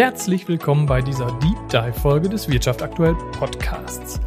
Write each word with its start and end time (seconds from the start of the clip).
Herzlich 0.00 0.48
willkommen 0.48 0.86
bei 0.86 1.02
dieser 1.02 1.26
Deep 1.40 1.68
Dive 1.68 1.92
Folge 1.92 2.30
des 2.30 2.48
Wirtschaft 2.48 2.82
aktuell 2.82 3.14
Podcasts. 3.38 4.18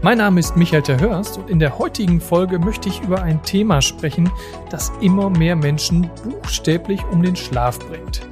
Mein 0.00 0.16
Name 0.16 0.40
ist 0.40 0.56
Michael 0.56 0.80
Terhörst 0.80 1.36
und 1.36 1.50
in 1.50 1.58
der 1.58 1.78
heutigen 1.78 2.22
Folge 2.22 2.58
möchte 2.58 2.88
ich 2.88 3.02
über 3.02 3.20
ein 3.20 3.42
Thema 3.42 3.82
sprechen, 3.82 4.30
das 4.70 4.90
immer 5.02 5.28
mehr 5.28 5.56
Menschen 5.56 6.08
buchstäblich 6.24 7.02
um 7.12 7.22
den 7.22 7.36
Schlaf 7.36 7.78
bringt. 7.80 8.22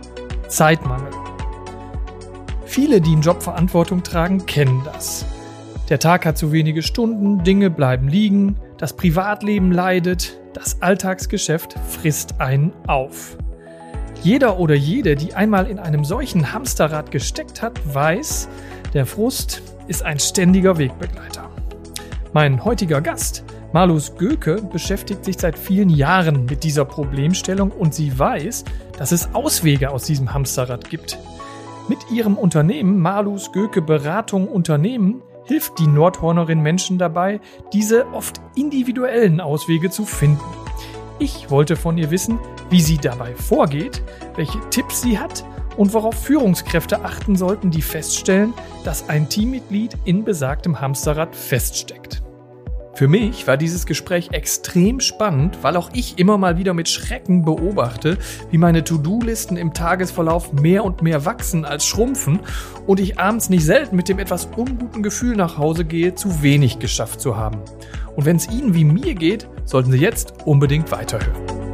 Zeitmangel. 0.48 1.12
Viele, 2.64 3.02
die 3.02 3.12
in 3.12 3.20
Job 3.20 3.42
Verantwortung 3.42 4.02
tragen, 4.02 4.46
kennen 4.46 4.80
das. 4.86 5.26
Der 5.90 5.98
Tag 5.98 6.24
hat 6.24 6.38
zu 6.38 6.52
wenige 6.52 6.80
Stunden, 6.80 7.44
Dinge 7.44 7.68
bleiben 7.68 8.08
liegen, 8.08 8.56
das 8.78 8.94
Privatleben 8.94 9.72
leidet, 9.72 10.40
das 10.54 10.80
Alltagsgeschäft 10.80 11.74
frisst 11.86 12.40
einen 12.40 12.72
auf. 12.86 13.36
Jeder 14.22 14.58
oder 14.58 14.74
jede, 14.74 15.14
die 15.14 15.34
einmal 15.34 15.70
in 15.70 15.78
einem 15.78 16.04
solchen 16.04 16.52
Hamsterrad 16.52 17.10
gesteckt 17.10 17.62
hat, 17.62 17.80
weiß, 17.94 18.48
der 18.92 19.06
Frust 19.06 19.62
ist 19.86 20.02
ein 20.02 20.18
ständiger 20.18 20.76
Wegbegleiter. 20.76 21.48
Mein 22.32 22.64
heutiger 22.64 23.00
Gast, 23.00 23.44
Malus 23.72 24.16
Göke, 24.16 24.60
beschäftigt 24.60 25.24
sich 25.24 25.38
seit 25.38 25.56
vielen 25.56 25.88
Jahren 25.88 26.46
mit 26.46 26.64
dieser 26.64 26.84
Problemstellung 26.84 27.70
und 27.70 27.94
sie 27.94 28.18
weiß, 28.18 28.64
dass 28.98 29.12
es 29.12 29.34
Auswege 29.34 29.90
aus 29.90 30.04
diesem 30.04 30.34
Hamsterrad 30.34 30.90
gibt. 30.90 31.18
Mit 31.88 31.98
ihrem 32.10 32.36
Unternehmen 32.36 32.98
Malus 32.98 33.52
Göke 33.52 33.80
Beratung 33.80 34.48
Unternehmen 34.48 35.22
hilft 35.44 35.78
die 35.78 35.86
Nordhornerin 35.86 36.60
Menschen 36.60 36.98
dabei, 36.98 37.40
diese 37.72 38.06
oft 38.08 38.40
individuellen 38.56 39.40
Auswege 39.40 39.90
zu 39.90 40.04
finden. 40.04 40.44
Ich 41.18 41.50
wollte 41.50 41.76
von 41.76 41.96
ihr 41.96 42.10
wissen, 42.10 42.38
wie 42.70 42.80
sie 42.80 42.98
dabei 42.98 43.34
vorgeht, 43.34 44.02
welche 44.36 44.60
Tipps 44.70 45.02
sie 45.02 45.18
hat 45.18 45.44
und 45.76 45.92
worauf 45.94 46.14
Führungskräfte 46.22 47.04
achten 47.04 47.36
sollten, 47.36 47.70
die 47.70 47.82
feststellen, 47.82 48.52
dass 48.84 49.08
ein 49.08 49.28
Teammitglied 49.28 49.96
in 50.04 50.24
besagtem 50.24 50.80
Hamsterrad 50.80 51.34
feststeckt. 51.34 52.22
Für 52.98 53.06
mich 53.06 53.46
war 53.46 53.56
dieses 53.56 53.86
Gespräch 53.86 54.30
extrem 54.32 54.98
spannend, 54.98 55.58
weil 55.62 55.76
auch 55.76 55.90
ich 55.92 56.18
immer 56.18 56.36
mal 56.36 56.58
wieder 56.58 56.74
mit 56.74 56.88
Schrecken 56.88 57.44
beobachte, 57.44 58.18
wie 58.50 58.58
meine 58.58 58.82
To-Do-Listen 58.82 59.56
im 59.56 59.72
Tagesverlauf 59.72 60.52
mehr 60.52 60.82
und 60.82 61.00
mehr 61.00 61.24
wachsen 61.24 61.64
als 61.64 61.86
schrumpfen 61.86 62.40
und 62.88 62.98
ich 62.98 63.20
abends 63.20 63.50
nicht 63.50 63.64
selten 63.64 63.94
mit 63.94 64.08
dem 64.08 64.18
etwas 64.18 64.46
unguten 64.46 65.04
Gefühl 65.04 65.36
nach 65.36 65.58
Hause 65.58 65.84
gehe, 65.84 66.16
zu 66.16 66.42
wenig 66.42 66.80
geschafft 66.80 67.20
zu 67.20 67.36
haben. 67.36 67.60
Und 68.16 68.24
wenn 68.24 68.34
es 68.34 68.50
Ihnen 68.50 68.74
wie 68.74 68.84
mir 68.84 69.14
geht, 69.14 69.48
sollten 69.64 69.92
Sie 69.92 69.98
jetzt 69.98 70.34
unbedingt 70.44 70.90
weiterhören. 70.90 71.67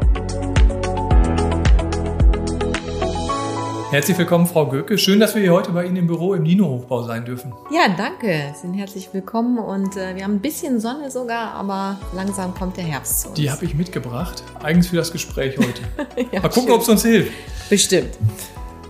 Herzlich 3.94 4.18
willkommen, 4.18 4.48
Frau 4.48 4.66
Göke. 4.66 4.98
Schön, 4.98 5.20
dass 5.20 5.36
wir 5.36 5.42
hier 5.42 5.52
heute 5.52 5.70
bei 5.70 5.86
Ihnen 5.86 5.94
im 5.94 6.08
Büro 6.08 6.34
im 6.34 6.42
Nino-Hochbau 6.42 7.04
sein 7.04 7.24
dürfen. 7.24 7.54
Ja, 7.70 7.82
danke. 7.96 8.52
Sie 8.52 8.62
sind 8.62 8.74
herzlich 8.74 9.10
willkommen 9.12 9.56
und 9.56 9.96
äh, 9.96 10.16
wir 10.16 10.24
haben 10.24 10.34
ein 10.34 10.40
bisschen 10.40 10.80
Sonne 10.80 11.12
sogar, 11.12 11.52
aber 11.52 12.00
langsam 12.12 12.52
kommt 12.56 12.76
der 12.76 12.82
Herbst 12.82 13.20
zu 13.20 13.28
uns. 13.28 13.36
Die 13.36 13.48
habe 13.48 13.64
ich 13.64 13.76
mitgebracht, 13.76 14.42
eigens 14.64 14.88
für 14.88 14.96
das 14.96 15.12
Gespräch 15.12 15.56
heute. 15.58 15.82
ja, 16.32 16.40
Mal 16.40 16.48
gucken, 16.48 16.72
ob 16.72 16.80
es 16.80 16.88
uns 16.88 17.04
hilft. 17.04 17.30
Bestimmt. 17.70 18.18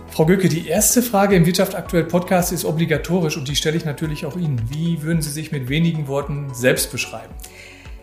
Frau 0.09 0.25
Göke, 0.25 0.49
die 0.49 0.67
erste 0.67 1.03
Frage 1.03 1.35
im 1.35 1.45
Wirtschaft 1.45 1.75
aktuell 1.75 2.05
Podcast 2.05 2.51
ist 2.51 2.65
obligatorisch 2.65 3.37
und 3.37 3.47
die 3.47 3.55
stelle 3.55 3.77
ich 3.77 3.85
natürlich 3.85 4.25
auch 4.25 4.35
Ihnen. 4.35 4.59
Wie 4.71 5.03
würden 5.03 5.21
Sie 5.21 5.29
sich 5.29 5.51
mit 5.51 5.69
wenigen 5.69 6.07
Worten 6.07 6.51
selbst 6.51 6.91
beschreiben? 6.91 7.35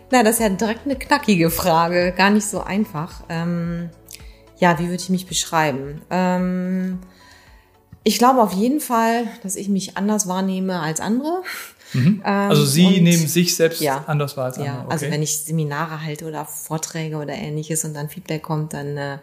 Na, 0.09 0.23
das 0.23 0.35
ist 0.35 0.41
ja 0.41 0.47
direkt 0.47 0.85
eine 0.85 0.95
knackige 0.95 1.49
Frage, 1.49 2.13
gar 2.15 2.29
nicht 2.29 2.45
so 2.45 2.61
einfach. 2.61 3.23
Ähm 3.27 3.89
ja, 4.63 4.79
wie 4.79 4.85
würde 4.85 5.03
ich 5.03 5.09
mich 5.09 5.27
beschreiben? 5.27 6.01
Ähm, 6.09 6.99
ich 8.05 8.17
glaube 8.17 8.41
auf 8.41 8.53
jeden 8.53 8.79
Fall, 8.79 9.27
dass 9.43 9.57
ich 9.57 9.67
mich 9.67 9.97
anders 9.97 10.25
wahrnehme 10.25 10.79
als 10.79 11.01
andere. 11.01 11.41
Mhm. 11.41 11.43
Ähm, 12.25 12.49
also 12.49 12.65
Sie 12.65 13.01
nehmen 13.01 13.27
sich 13.27 13.55
selbst 13.55 13.81
ja, 13.81 14.05
anders 14.07 14.35
wahr 14.35 14.45
als 14.45 14.57
andere. 14.57 14.73
Ja, 14.73 14.79
also 14.79 14.85
okay. 14.85 14.93
also 14.93 15.11
wenn 15.11 15.21
ich 15.21 15.37
Seminare 15.39 16.03
halte 16.03 16.25
oder 16.25 16.45
Vorträge 16.45 17.17
oder 17.17 17.33
ähnliches 17.33 17.83
und 17.83 17.93
dann 17.93 18.09
Feedback 18.09 18.41
kommt, 18.41 18.73
dann 18.73 18.97
äh, 18.97 19.17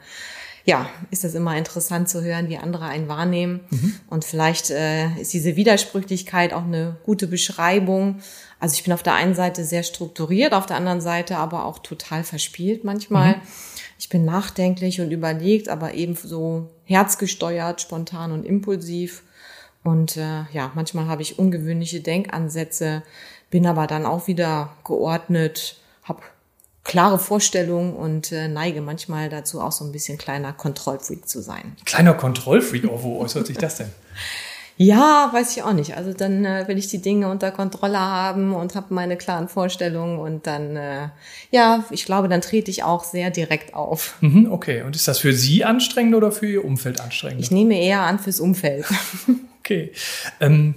ja, 0.67 0.89
ist 1.11 1.25
das 1.25 1.35
immer 1.35 1.57
interessant 1.57 2.09
zu 2.09 2.23
hören, 2.23 2.49
wie 2.49 2.59
andere 2.59 2.85
einen 2.85 3.09
wahrnehmen. 3.09 3.61
Mhm. 3.71 3.95
Und 4.09 4.25
vielleicht 4.25 4.71
äh, 4.71 5.09
ist 5.21 5.33
diese 5.33 5.57
Widersprüchlichkeit 5.57 6.53
auch 6.53 6.65
eine 6.65 6.97
gute 7.03 7.27
Beschreibung. 7.27 8.21
Also 8.61 8.75
ich 8.75 8.85
bin 8.85 8.93
auf 8.93 9.03
der 9.03 9.15
einen 9.15 9.35
Seite 9.35 9.65
sehr 9.65 9.83
strukturiert, 9.83 10.53
auf 10.53 10.67
der 10.67 10.77
anderen 10.77 11.01
Seite 11.01 11.39
aber 11.39 11.65
auch 11.65 11.81
total 11.81 12.23
verspielt 12.25 12.85
manchmal. 12.85 13.37
Mhm. 13.37 13.43
Ich 14.01 14.09
bin 14.09 14.25
nachdenklich 14.25 15.03
und 15.03 15.11
überlegt, 15.11 15.69
aber 15.69 15.93
eben 15.93 16.17
so 16.17 16.71
herzgesteuert, 16.87 17.83
spontan 17.83 18.33
und 18.33 18.47
impulsiv. 18.47 19.23
Und 19.85 20.17
äh, 20.17 20.45
ja, 20.55 20.73
manchmal 20.75 21.07
habe 21.07 21.21
ich 21.21 21.39
ungewöhnliche 21.39 22.01
Denkansätze, 22.01 23.03
bin 23.51 23.67
aber 23.67 23.87
dann 23.87 24.07
auch 24.07 24.27
wieder 24.27 24.75
geordnet, 24.85 25.77
habe 26.05 26.23
klare 26.83 27.19
Vorstellungen 27.19 27.93
und 27.93 28.33
äh, 28.33 28.49
neige 28.49 28.81
manchmal 28.81 29.29
dazu 29.29 29.61
auch 29.61 29.73
so 29.73 29.85
ein 29.85 29.93
bisschen 29.93 30.17
kleiner 30.17 30.55
Kontrollfreak 30.55 31.29
zu 31.29 31.43
sein. 31.43 31.77
Kleiner 31.85 32.15
Kontrollfreak, 32.15 32.85
oh, 32.89 33.03
wo 33.03 33.21
äußert 33.21 33.49
sich 33.49 33.59
das 33.59 33.77
denn? 33.77 33.91
Ja, 34.83 35.29
weiß 35.31 35.55
ich 35.55 35.63
auch 35.63 35.75
nicht. 35.75 35.99
Also 35.99 36.15
dann 36.15 36.43
äh, 36.47 36.67
will 36.67 36.79
ich 36.79 36.87
die 36.87 37.03
Dinge 37.03 37.29
unter 37.29 37.51
Kontrolle 37.51 38.01
haben 38.01 38.55
und 38.55 38.75
habe 38.75 38.95
meine 38.95 39.19
klaren 39.19 39.47
Vorstellungen 39.47 40.19
und 40.19 40.47
dann, 40.47 40.75
äh, 40.75 41.09
ja, 41.51 41.85
ich 41.91 42.07
glaube, 42.07 42.29
dann 42.31 42.41
trete 42.41 42.71
ich 42.71 42.83
auch 42.83 43.05
sehr 43.05 43.31
direkt 43.31 43.75
auf. 43.75 44.17
Mhm, 44.23 44.51
okay, 44.51 44.81
und 44.81 44.97
ist 44.97 45.07
das 45.07 45.19
für 45.19 45.35
Sie 45.35 45.67
anstrengend 45.67 46.15
oder 46.15 46.33
für 46.33 46.47
Ihr 46.47 46.65
Umfeld 46.65 46.99
anstrengend? 46.99 47.43
Ich 47.43 47.51
nehme 47.51 47.79
eher 47.79 48.01
an 48.01 48.19
fürs 48.19 48.41
Umfeld. 48.41 48.87
okay. 49.61 49.93
Ähm, 50.41 50.77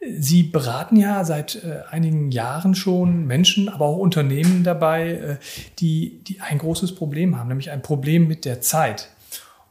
Sie 0.00 0.42
beraten 0.42 0.96
ja 0.96 1.24
seit 1.24 1.62
äh, 1.62 1.82
einigen 1.88 2.32
Jahren 2.32 2.74
schon 2.74 3.26
Menschen, 3.26 3.68
aber 3.68 3.86
auch 3.86 3.98
Unternehmen 3.98 4.64
dabei, 4.64 5.10
äh, 5.12 5.36
die, 5.78 6.18
die 6.24 6.40
ein 6.40 6.58
großes 6.58 6.96
Problem 6.96 7.38
haben, 7.38 7.46
nämlich 7.46 7.70
ein 7.70 7.80
Problem 7.80 8.26
mit 8.26 8.44
der 8.44 8.60
Zeit. 8.60 9.10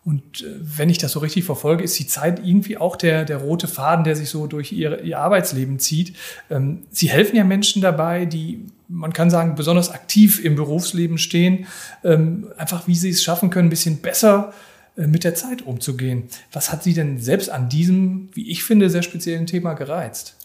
Und 0.06 0.42
äh, 0.42 0.56
wenn 0.60 0.90
ich 0.90 0.98
das 0.98 1.14
so 1.14 1.20
richtig 1.20 1.46
verfolge, 1.46 1.84
ist 1.84 1.98
die 1.98 2.08
Zeit 2.08 2.46
irgendwie 2.46 2.78
auch 2.78 2.96
der, 2.96 3.24
der 3.26 3.38
rote 3.38 3.68
Faden, 3.68 4.04
der 4.04 4.16
sich 4.16 4.30
so 4.30 4.48
durch 4.48 4.72
ihr, 4.72 5.02
ihr 5.04 5.20
Arbeitsleben 5.20 5.80
zieht. 5.80 6.16
Ähm, 6.50 6.84
Sie 6.92 7.10
helfen 7.10 7.36
ja 7.36 7.44
Menschen 7.44 7.82
dabei, 7.82 8.26
die, 8.26 8.66
man 8.90 9.14
kann 9.14 9.30
sagen, 9.30 9.56
besonders 9.56 9.92
aktiv 9.92 10.44
im 10.44 10.56
Berufsleben 10.56 11.18
stehen, 11.18 11.68
ähm, 12.04 12.52
einfach 12.58 12.88
wie 12.88 12.96
sie 12.96 13.10
es 13.10 13.24
schaffen 13.24 13.50
können, 13.50 13.68
ein 13.68 13.72
bisschen 13.72 13.98
besser 14.00 14.54
äh, 14.98 15.08
mit 15.08 15.24
der 15.24 15.36
Zeit 15.36 15.62
umzugehen. 15.62 16.24
Was 16.52 16.72
hat 16.72 16.84
Sie 16.84 16.94
denn 16.94 17.18
selbst 17.20 17.50
an 17.50 17.70
diesem, 17.70 18.30
wie 18.34 18.52
ich 18.52 18.64
finde, 18.64 18.90
sehr 18.90 19.04
speziellen 19.04 19.48
Thema 19.48 19.74
gereizt? 19.74 20.36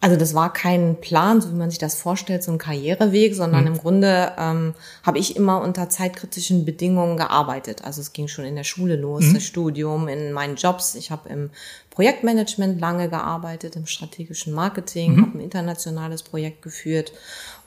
Also 0.00 0.14
das 0.16 0.32
war 0.32 0.52
kein 0.52 1.00
Plan, 1.00 1.40
so 1.40 1.50
wie 1.50 1.56
man 1.56 1.70
sich 1.70 1.80
das 1.80 1.96
vorstellt, 1.96 2.44
so 2.44 2.52
ein 2.52 2.58
Karriereweg, 2.58 3.34
sondern 3.34 3.62
mhm. 3.62 3.66
im 3.72 3.78
Grunde 3.78 4.32
ähm, 4.38 4.74
habe 5.02 5.18
ich 5.18 5.34
immer 5.34 5.60
unter 5.60 5.88
zeitkritischen 5.88 6.64
Bedingungen 6.64 7.16
gearbeitet. 7.16 7.82
Also 7.84 8.00
es 8.00 8.12
ging 8.12 8.28
schon 8.28 8.44
in 8.44 8.54
der 8.54 8.62
Schule 8.62 8.94
los, 8.94 9.24
mhm. 9.24 9.34
das 9.34 9.42
Studium, 9.42 10.06
in 10.06 10.32
meinen 10.32 10.54
Jobs. 10.54 10.94
Ich 10.94 11.10
habe 11.10 11.28
im 11.28 11.50
Projektmanagement 11.98 12.80
lange 12.80 13.08
gearbeitet, 13.08 13.74
im 13.74 13.86
strategischen 13.86 14.52
Marketing, 14.52 15.16
mhm. 15.16 15.20
habe 15.20 15.38
ein 15.38 15.40
internationales 15.40 16.22
Projekt 16.22 16.62
geführt 16.62 17.12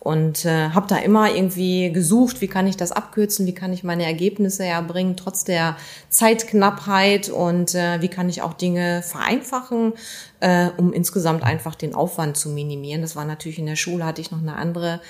und 0.04 0.46
äh, 0.46 0.70
habe 0.70 0.88
da 0.88 0.98
immer 0.98 1.32
irgendwie 1.32 1.92
gesucht, 1.92 2.42
wie 2.42 2.48
kann 2.48 2.66
ich 2.66 2.76
das 2.76 2.92
abkürzen, 2.92 3.46
wie 3.46 3.54
kann 3.54 3.72
ich 3.72 3.84
meine 3.84 4.04
Ergebnisse 4.04 4.66
erbringen, 4.66 5.16
trotz 5.16 5.44
der 5.44 5.78
Zeitknappheit 6.10 7.30
und 7.30 7.76
äh, 7.76 8.02
wie 8.02 8.08
kann 8.08 8.28
ich 8.28 8.42
auch 8.42 8.54
Dinge 8.54 9.04
vereinfachen, 9.04 9.94
äh, 10.40 10.70
um 10.78 10.92
insgesamt 10.92 11.44
einfach 11.44 11.76
den 11.76 11.94
Aufwand 11.94 12.36
zu 12.36 12.50
minimieren. 12.50 13.04
Das 13.04 13.16
war 13.16 13.26
natürlich 13.26 13.60
in 13.60 13.68
der 13.68 13.76
Schule, 13.76 14.04
hatte 14.04 14.22
ich 14.22 14.32
noch 14.32 14.42
eine 14.42 14.56
andere 14.56 15.02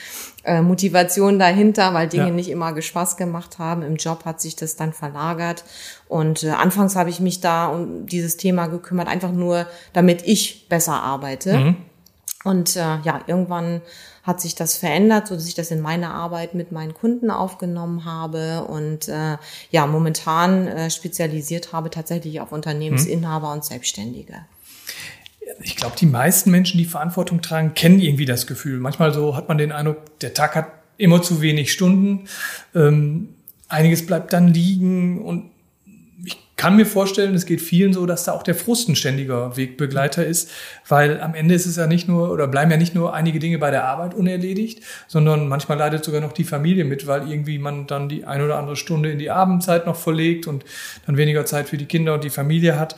äh, 0.44 0.62
Motivation 0.62 1.40
dahinter, 1.40 1.94
weil 1.94 2.10
Dinge 2.10 2.28
ja. 2.28 2.34
nicht 2.34 2.50
immer 2.50 2.82
Spaß 2.82 3.16
gemacht 3.16 3.60
haben. 3.60 3.84
Im 3.84 3.96
Job 3.96 4.26
hat 4.26 4.42
sich 4.42 4.58
das 4.58 4.76
dann 4.76 4.92
verlagert 4.92 5.64
und 6.10 6.44
äh, 6.44 6.50
anfangs 6.50 6.98
habe 6.98 7.10
ich 7.10 7.22
mich 7.22 7.40
da 7.40 7.68
um 7.68 8.06
dieses 8.08 8.36
Thema 8.36 8.68
gekümmert, 8.68 9.08
einfach 9.12 9.32
nur, 9.32 9.68
damit 9.94 10.24
ich 10.26 10.68
besser 10.70 11.02
arbeite. 11.04 11.58
Mhm. 11.58 11.76
Und 12.44 12.76
äh, 12.76 12.80
ja, 12.80 13.22
irgendwann 13.28 13.82
hat 14.24 14.42
sich 14.42 14.56
das 14.56 14.78
verändert, 14.78 15.28
so 15.28 15.36
dass 15.36 15.48
ich 15.48 15.56
das 15.56 15.72
in 15.72 15.82
meine 15.82 16.12
Arbeit 16.12 16.54
mit 16.54 16.72
meinen 16.72 16.94
Kunden 16.94 17.32
aufgenommen 17.32 18.06
habe 18.06 18.66
und 18.66 19.08
äh, 19.08 19.38
ja, 19.72 19.88
momentan 19.88 20.68
äh, 20.68 20.90
spezialisiert 20.90 21.74
habe 21.74 21.90
tatsächlich 21.90 22.40
auf 22.40 22.52
Unternehmensinhaber 22.52 23.48
mhm. 23.48 23.54
und 23.54 23.66
Selbstständige. 23.66 24.46
Ich 25.64 25.76
glaube, 25.76 25.96
die 26.00 26.06
meisten 26.06 26.52
Menschen, 26.52 26.78
die 26.78 26.86
Verantwortung 26.86 27.42
tragen, 27.42 27.74
kennen 27.74 28.00
irgendwie 28.00 28.26
das 28.26 28.48
Gefühl. 28.48 28.80
Manchmal 28.80 29.14
so 29.14 29.36
hat 29.36 29.48
man 29.48 29.58
den 29.58 29.72
Eindruck, 29.72 30.20
der 30.20 30.34
Tag 30.34 30.56
hat 30.56 30.68
immer 30.98 31.22
zu 31.22 31.42
wenig 31.42 31.72
Stunden. 31.72 32.28
Ähm, 32.76 33.30
einiges 33.68 34.06
bleibt 34.06 34.34
dann 34.34 34.48
liegen 34.50 35.22
und 35.22 35.50
kann 36.62 36.76
mir 36.76 36.86
vorstellen, 36.86 37.34
es 37.34 37.48
geht 37.48 37.60
vielen 37.60 37.92
so, 37.92 38.06
dass 38.06 38.26
da 38.26 38.34
auch 38.34 38.44
der 38.44 38.54
Frust 38.54 38.88
ein 38.88 38.96
ständiger 38.96 39.58
Wegbegleiter 39.58 40.24
ist, 40.24 40.52
weil 40.88 41.20
am 41.20 41.34
Ende 41.34 41.56
ist 41.56 41.66
es 41.66 41.76
ja 41.76 41.88
nicht 41.88 42.08
nur 42.08 42.30
oder 42.30 42.48
bleiben 42.48 42.70
ja 42.70 42.78
nicht 42.78 42.94
nur 42.94 43.16
einige 43.16 43.40
Dinge 43.40 43.58
bei 43.58 43.72
der 43.72 43.86
Arbeit 43.86 44.14
unerledigt, 44.14 44.84
sondern 45.08 45.48
manchmal 45.48 45.80
leidet 45.80 46.06
sogar 46.06 46.22
noch 46.22 46.34
die 46.34 46.44
Familie 46.44 46.86
mit, 46.86 47.08
weil 47.08 47.28
irgendwie 47.28 47.58
man 47.58 47.88
dann 47.88 48.10
die 48.10 48.26
ein 48.26 48.44
oder 48.44 48.60
andere 48.60 48.76
Stunde 48.76 49.12
in 49.12 49.18
die 49.18 49.32
Abendzeit 49.32 49.88
noch 49.88 49.96
verlegt 49.96 50.46
und 50.46 50.64
dann 51.08 51.18
weniger 51.18 51.48
Zeit 51.48 51.68
für 51.68 51.78
die 51.78 51.88
Kinder 51.88 52.14
und 52.14 52.24
die 52.24 52.30
Familie 52.30 52.80
hat. 52.80 52.96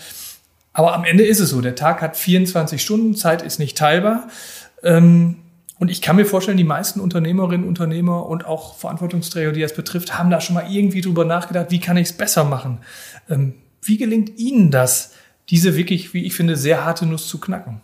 Aber 0.74 0.94
am 0.94 1.06
Ende 1.06 1.24
ist 1.24 1.40
es 1.40 1.52
so, 1.52 1.62
der 1.62 1.76
Tag 1.76 2.02
hat 2.02 2.18
24 2.18 2.82
Stunden, 2.82 3.16
Zeit 3.16 3.44
ist 3.44 3.60
nicht 3.60 3.78
teilbar. 3.78 4.28
Ähm, 4.84 5.38
und 5.80 5.90
ich 5.90 6.02
kann 6.02 6.16
mir 6.16 6.26
vorstellen, 6.26 6.58
die 6.58 6.64
meisten 6.64 7.00
Unternehmerinnen, 7.00 7.68
Unternehmer 7.68 8.28
und 8.28 8.46
auch 8.46 8.76
Verantwortungsträger, 8.76 9.52
die 9.52 9.62
das 9.62 9.76
betrifft, 9.76 10.18
haben 10.18 10.30
da 10.30 10.40
schon 10.40 10.54
mal 10.54 10.72
irgendwie 10.72 11.02
drüber 11.02 11.26
nachgedacht, 11.26 11.72
wie 11.72 11.80
kann 11.80 11.98
ich 11.98 12.10
es 12.10 12.14
besser 12.14 12.44
machen? 12.44 12.80
Ähm, 13.30 13.56
wie 13.82 13.98
gelingt 13.98 14.38
Ihnen 14.38 14.72
das, 14.72 15.14
diese 15.50 15.76
wirklich, 15.76 16.14
wie 16.14 16.26
ich 16.26 16.34
finde, 16.34 16.56
sehr 16.56 16.86
harte 16.86 17.06
Nuss 17.06 17.28
zu 17.28 17.40
knacken? 17.40 17.82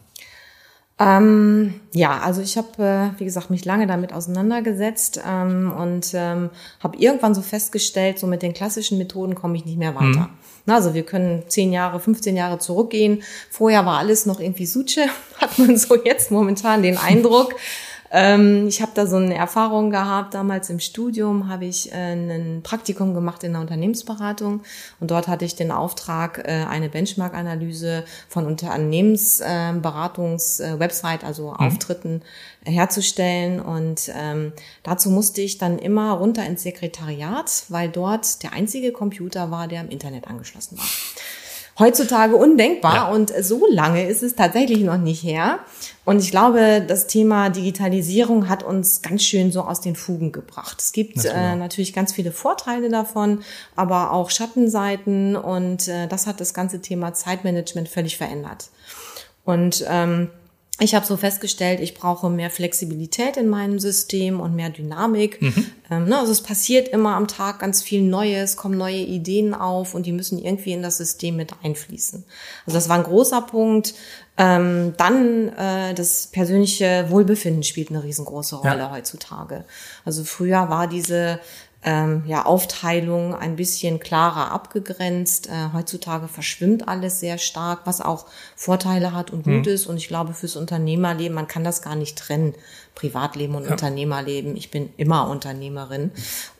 Ähm, 1.02 1.76
ja, 1.94 2.20
also 2.20 2.42
ich 2.42 2.58
habe, 2.58 3.14
äh, 3.16 3.20
wie 3.20 3.24
gesagt, 3.24 3.50
mich 3.50 3.64
lange 3.64 3.88
damit 3.88 4.12
auseinandergesetzt 4.12 5.22
ähm, 5.26 5.72
und 5.72 6.12
ähm, 6.14 6.50
habe 6.82 6.98
irgendwann 6.98 7.34
so 7.34 7.42
festgestellt, 7.42 8.20
so 8.20 8.28
mit 8.28 8.42
den 8.42 8.54
klassischen 8.54 8.98
Methoden 8.98 9.34
komme 9.34 9.56
ich 9.56 9.66
nicht 9.66 9.78
mehr 9.78 9.96
weiter. 9.96 10.06
Mhm. 10.06 10.30
Na, 10.66 10.76
also 10.76 10.94
wir 10.94 11.04
können 11.04 11.44
zehn 11.48 11.72
Jahre, 11.72 12.02
15 12.02 12.36
Jahre 12.36 12.60
zurückgehen. 12.60 13.24
Vorher 13.50 13.86
war 13.86 13.98
alles 13.98 14.26
noch 14.26 14.42
irgendwie 14.42 14.66
Suche, 14.66 15.08
hat 15.38 15.58
man 15.58 15.78
so 15.78 15.96
jetzt 16.04 16.32
momentan 16.32 16.84
den 16.84 16.98
Eindruck. 16.98 17.56
Ähm, 18.12 18.68
ich 18.68 18.82
habe 18.82 18.92
da 18.96 19.06
so 19.06 19.18
eine 19.18 19.36
Erfahrung 19.36 19.92
gehabt. 19.92 20.34
Damals 20.34 20.70
im 20.70 20.80
Studium 20.80 21.48
habe 21.48 21.66
ich 21.66 21.92
äh, 21.92 22.14
ein 22.14 22.62
Praktikum 22.64 23.14
gemacht 23.14 23.44
in 23.44 23.52
der 23.54 23.62
Unternehmensberatung 23.62 24.64
und 25.00 25.12
dort 25.12 25.28
hatte 25.28 25.46
ich 25.46 25.56
den 25.56 25.70
Auftrag, 25.72 26.40
äh, 26.40 26.66
eine 26.70 26.90
Benchmark-Analyse 26.90 28.04
von 28.28 28.48
Unternehmensberatungs-Website, 28.48 31.24
äh, 31.24 31.26
also 31.26 31.52
mhm. 31.52 31.56
Auftritten 31.56 32.22
herzustellen. 32.66 33.60
Und 33.60 34.12
ähm, 34.16 34.54
dazu 34.84 35.10
musste 35.10 35.42
ich 35.42 35.58
dann 35.58 35.80
immer 35.80 36.14
runter 36.14 36.46
ins 36.46 36.64
Sekretariat, 36.64 37.66
weil 37.70 37.90
dort 37.90 38.44
der 38.44 38.54
einzige 38.54 38.92
Computer 38.92 39.50
war, 39.52 39.68
der 39.68 39.82
im 39.82 39.90
Internet 39.90 40.28
angeschlossen 40.28 40.78
war 40.78 40.86
heutzutage 41.80 42.36
undenkbar 42.36 42.96
ja. 42.96 43.08
und 43.10 43.34
so 43.42 43.66
lange 43.70 44.08
ist 44.08 44.22
es 44.22 44.36
tatsächlich 44.36 44.80
noch 44.80 44.98
nicht 44.98 45.24
her. 45.24 45.60
Und 46.06 46.20
ich 46.22 46.32
glaube, 46.32 46.84
das 46.86 47.08
Thema 47.08 47.50
Digitalisierung 47.50 48.50
hat 48.50 48.64
uns 48.64 49.02
ganz 49.02 49.24
schön 49.24 49.52
so 49.52 49.62
aus 49.62 49.80
den 49.80 49.96
Fugen 49.96 50.32
gebracht. 50.32 50.78
Es 50.80 50.92
gibt 50.92 51.24
äh, 51.24 51.56
natürlich 51.56 51.94
ganz 51.94 52.14
viele 52.14 52.32
Vorteile 52.32 52.90
davon, 52.90 53.44
aber 53.76 54.12
auch 54.12 54.30
Schattenseiten 54.30 55.36
und 55.36 55.88
äh, 55.88 56.08
das 56.08 56.28
hat 56.28 56.42
das 56.42 56.54
ganze 56.54 56.82
Thema 56.82 57.14
Zeitmanagement 57.14 57.88
völlig 57.88 58.18
verändert. 58.18 58.70
Und 59.46 59.86
ähm, 59.88 60.30
ich 60.80 60.96
habe 60.96 61.06
so 61.06 61.18
festgestellt, 61.18 61.80
ich 61.80 61.94
brauche 61.94 62.30
mehr 62.30 62.50
Flexibilität 62.50 63.38
in 63.38 63.50
meinem 63.50 63.80
System 63.80 64.40
und 64.40 64.56
mehr 64.56 64.70
Dynamik. 64.70 65.42
Mhm. 65.42 65.66
Ähm, 65.92 66.06
ne, 66.06 66.18
also 66.18 66.32
es 66.32 66.42
passiert 66.42 66.88
immer 66.88 67.16
am 67.16 67.28
Tag 67.28 67.60
ganz 67.60 67.82
viel 67.82 68.02
Neues, 68.02 68.58
kommen 68.58 68.78
neue 68.78 68.98
Ideen 68.98 69.54
auf 69.54 69.94
und 69.94 70.06
die 70.06 70.12
müssen 70.12 70.38
irgendwie 70.38 70.74
in 70.74 70.82
das 70.82 70.98
System 70.98 71.36
mit 71.36 71.52
einfließen. 71.64 72.24
Also 72.66 72.78
das 72.78 72.90
war 72.90 72.98
ein 72.98 73.04
großer 73.04 73.42
Punkt. 73.42 73.94
Ähm, 74.38 74.94
dann 74.96 75.50
äh, 75.50 75.94
das 75.94 76.28
persönliche 76.28 77.08
Wohlbefinden 77.10 77.64
spielt 77.64 77.90
eine 77.90 78.04
riesengroße 78.04 78.56
Rolle 78.56 78.78
ja. 78.78 78.92
heutzutage. 78.92 79.66
Also 80.06 80.24
früher 80.24 80.70
war 80.70 80.88
diese 80.88 81.40
ähm, 81.82 82.24
ja, 82.28 82.46
Aufteilung 82.46 83.34
ein 83.34 83.56
bisschen 83.56 84.00
klarer 84.00 84.52
abgegrenzt. 84.52 85.48
Äh, 85.48 85.70
heutzutage 85.74 86.28
verschwimmt 86.28 86.88
alles 86.90 87.22
sehr 87.22 87.38
stark, 87.38 87.82
was 87.86 88.02
auch 88.02 88.26
Vorteile 88.56 89.14
hat 89.14 89.32
und 89.32 89.44
gut 89.44 89.66
mhm. 89.66 89.72
ist. 89.72 89.88
Und 89.88 89.96
ich 89.96 90.10
glaube, 90.10 90.34
fürs 90.34 90.58
Unternehmerleben, 90.58 91.34
man 91.34 91.48
kann 91.48 91.64
das 91.64 91.82
gar 91.82 91.96
nicht 91.96 92.18
trennen. 92.18 92.54
Privatleben 92.96 93.56
und 93.56 93.64
ja. 93.64 93.72
Unternehmerleben. 93.72 94.58
Ich 94.58 94.72
bin 94.72 94.90
immer 94.98 95.30
Unternehmerin. 95.30 96.12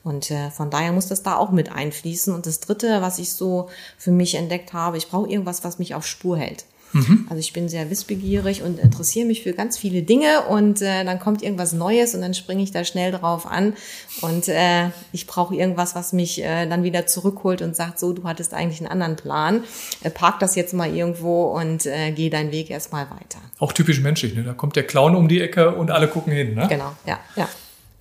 Und 0.06 0.32
äh, 0.32 0.52
von 0.52 0.70
daher 0.70 0.94
muss 0.94 1.08
das 1.08 1.22
da 1.22 1.36
auch 1.36 1.52
mit 1.52 1.70
einfließen. 1.70 2.34
Und 2.34 2.46
das 2.46 2.62
Dritte, 2.62 3.02
was 3.02 3.20
ich 3.20 3.34
so 3.34 3.70
für 3.98 4.12
mich 4.12 4.36
entdeckt 4.36 4.72
habe, 4.72 4.96
ich 4.96 5.10
brauche 5.10 5.30
irgendwas, 5.30 5.66
was 5.66 5.80
mich 5.80 5.96
auf 5.96 6.08
Spur 6.08 6.38
hält. 6.38 6.64
Mhm. 6.94 7.28
Also 7.30 7.40
ich 7.40 7.54
bin 7.54 7.70
sehr 7.70 7.90
wissbegierig 7.90 8.64
und 8.64 8.80
interessiere 8.80 9.28
mich 9.28 9.44
für 9.44 9.54
ganz 9.54 9.78
viele 9.78 10.02
Dinge 10.02 10.42
und 10.50 10.82
äh, 10.82 11.04
dann 11.06 11.20
kommt 11.20 11.42
irgendwas 11.42 11.74
Neues 11.74 12.16
und 12.16 12.22
dann 12.22 12.34
springe 12.34 12.64
ich 12.64 12.72
da 12.72 12.84
schnell 12.84 13.12
drauf 13.12 13.46
an 13.46 13.74
und 14.22 14.48
äh, 14.48 14.90
ich 15.12 15.28
brauche 15.28 15.56
irgendwas, 15.56 15.96
was 15.96 16.14
mich 16.14 16.42
äh, 16.44 16.68
dann 16.68 16.84
wieder 16.84 17.06
zurückholt 17.06 17.62
und 17.62 17.76
sagt, 17.76 18.00
so, 18.00 18.14
du 18.14 18.24
hattest 18.24 18.54
eigentlich 18.54 18.80
einen 18.80 18.90
anderen 18.90 19.16
Plan, 19.16 19.64
äh, 20.04 20.10
park 20.10 20.40
das 20.40 20.56
jetzt 20.56 20.74
mal 20.74 20.94
irgendwo 20.94 21.44
und 21.46 21.86
äh, 21.86 22.12
geh 22.12 22.30
deinen 22.30 22.52
Weg 22.52 22.70
erstmal 22.70 23.10
weiter. 23.12 23.40
Auch 23.60 23.74
typisch 23.74 24.00
menschlich, 24.02 24.36
ne? 24.36 24.44
Da 24.44 24.54
kommt 24.54 24.76
der 24.76 24.84
Clown 24.84 25.16
um 25.16 25.28
die 25.28 25.42
Ecke 25.42 25.76
und 25.76 25.92
alle 25.92 26.08
gucken 26.08 26.34
hin, 26.34 26.56
ne? 26.56 26.68
Genau, 26.70 26.94
ja, 27.06 27.20
ja. 27.36 27.48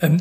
Ähm, 0.01 0.19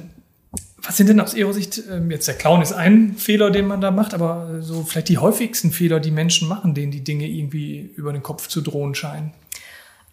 was 0.88 0.98
sind 0.98 1.10
denn 1.10 1.20
aus 1.20 1.34
Ihrer 1.34 1.54
Sicht, 1.54 1.84
ähm, 1.92 2.10
jetzt 2.10 2.28
der 2.28 2.36
Clown 2.36 2.62
ist 2.62 2.72
ein 2.72 3.16
Fehler, 3.18 3.52
den 3.52 3.68
man 3.68 3.82
da 3.82 3.92
macht, 3.92 4.14
aber 4.14 4.62
so 4.62 4.84
vielleicht 4.84 5.10
die 5.10 5.18
häufigsten 5.18 5.72
Fehler, 5.72 6.00
die 6.00 6.12
Menschen 6.12 6.48
machen, 6.48 6.74
denen 6.74 6.92
die 6.92 7.04
Dinge 7.04 7.28
irgendwie 7.28 7.92
über 7.96 8.14
den 8.14 8.24
Kopf 8.24 8.48
zu 8.48 8.62
drohen 8.62 8.96
scheinen? 8.96 9.34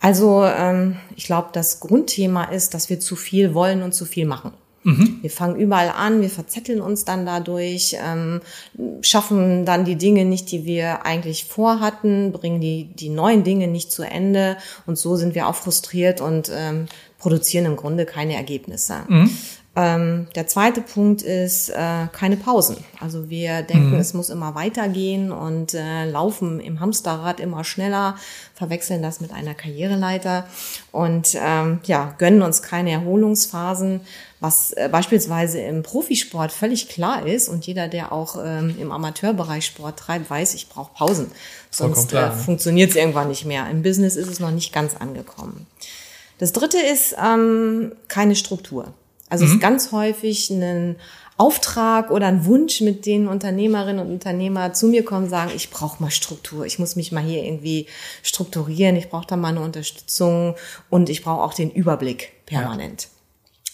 Also 0.00 0.44
ähm, 0.44 0.96
ich 1.16 1.24
glaube, 1.24 1.48
das 1.52 1.80
Grundthema 1.80 2.44
ist, 2.44 2.74
dass 2.74 2.90
wir 2.90 3.00
zu 3.00 3.16
viel 3.16 3.54
wollen 3.54 3.82
und 3.82 3.94
zu 3.94 4.04
viel 4.04 4.26
machen. 4.26 4.52
Mhm. 4.82 5.20
Wir 5.22 5.30
fangen 5.30 5.56
überall 5.56 5.88
an, 5.88 6.20
wir 6.20 6.28
verzetteln 6.28 6.80
uns 6.80 7.06
dann 7.06 7.24
dadurch, 7.24 7.96
ähm, 8.04 8.42
schaffen 9.00 9.64
dann 9.64 9.86
die 9.86 9.96
Dinge 9.96 10.26
nicht, 10.26 10.50
die 10.50 10.66
wir 10.66 11.06
eigentlich 11.06 11.46
vorhatten, 11.46 12.32
bringen 12.32 12.60
die, 12.60 12.90
die 12.94 13.08
neuen 13.08 13.44
Dinge 13.44 13.66
nicht 13.66 13.90
zu 13.90 14.02
Ende 14.02 14.58
und 14.86 14.98
so 14.98 15.16
sind 15.16 15.34
wir 15.34 15.48
auch 15.48 15.54
frustriert 15.54 16.20
und 16.20 16.52
ähm, 16.54 16.86
produzieren 17.18 17.64
im 17.64 17.76
Grunde 17.76 18.04
keine 18.04 18.34
Ergebnisse. 18.34 18.96
Mhm. 19.08 19.30
Ähm, 19.76 20.28
der 20.36 20.46
zweite 20.46 20.80
Punkt 20.80 21.22
ist 21.22 21.68
äh, 21.68 22.06
keine 22.12 22.36
Pausen. 22.36 22.76
Also 23.00 23.28
wir 23.28 23.62
denken, 23.62 23.94
mhm. 23.94 23.98
es 23.98 24.14
muss 24.14 24.30
immer 24.30 24.54
weitergehen 24.54 25.32
und 25.32 25.74
äh, 25.74 26.08
laufen 26.08 26.60
im 26.60 26.78
Hamsterrad 26.78 27.40
immer 27.40 27.64
schneller, 27.64 28.16
verwechseln 28.54 29.02
das 29.02 29.20
mit 29.20 29.32
einer 29.32 29.54
Karriereleiter 29.54 30.46
und 30.92 31.34
ähm, 31.34 31.80
ja 31.84 32.14
gönnen 32.18 32.42
uns 32.42 32.62
keine 32.62 32.92
Erholungsphasen, 32.92 34.02
was 34.38 34.72
äh, 34.74 34.88
beispielsweise 34.92 35.58
im 35.60 35.82
Profisport 35.82 36.52
völlig 36.52 36.88
klar 36.88 37.26
ist 37.26 37.48
und 37.48 37.66
jeder, 37.66 37.88
der 37.88 38.12
auch 38.12 38.36
ähm, 38.40 38.76
im 38.78 38.92
Amateurbereich 38.92 39.66
Sport 39.66 39.98
treibt, 39.98 40.30
weiß, 40.30 40.54
ich 40.54 40.68
brauche 40.68 40.94
Pausen, 40.94 41.32
sonst 41.72 42.10
klar, 42.10 42.30
äh, 42.30 42.36
ne? 42.36 42.40
funktioniert 42.40 42.90
es 42.90 42.96
irgendwann 42.96 43.26
nicht 43.26 43.44
mehr. 43.44 43.68
Im 43.68 43.82
Business 43.82 44.14
ist 44.14 44.28
es 44.28 44.38
noch 44.38 44.52
nicht 44.52 44.72
ganz 44.72 44.94
angekommen. 44.94 45.66
Das 46.38 46.52
dritte 46.52 46.78
ist 46.78 47.16
ähm, 47.20 47.90
keine 48.06 48.36
Struktur. 48.36 48.94
Also 49.34 49.46
mhm. 49.46 49.50
es 49.50 49.54
ist 49.56 49.60
ganz 49.60 49.90
häufig 49.90 50.48
ein 50.50 50.94
Auftrag 51.36 52.12
oder 52.12 52.28
ein 52.28 52.44
Wunsch, 52.44 52.80
mit 52.82 53.04
denen 53.04 53.26
Unternehmerinnen 53.26 54.06
und 54.06 54.12
Unternehmer 54.12 54.72
zu 54.72 54.86
mir 54.86 55.04
kommen, 55.04 55.28
sagen, 55.28 55.50
ich 55.56 55.70
brauche 55.70 56.00
mal 56.00 56.12
Struktur, 56.12 56.64
ich 56.64 56.78
muss 56.78 56.94
mich 56.94 57.10
mal 57.10 57.24
hier 57.24 57.42
irgendwie 57.42 57.88
strukturieren, 58.22 58.94
ich 58.94 59.10
brauche 59.10 59.26
da 59.26 59.36
mal 59.36 59.48
eine 59.48 59.60
Unterstützung 59.60 60.54
und 60.88 61.10
ich 61.10 61.24
brauche 61.24 61.42
auch 61.42 61.52
den 61.52 61.72
Überblick 61.72 62.46
permanent. 62.46 63.02
Ja. 63.02 63.08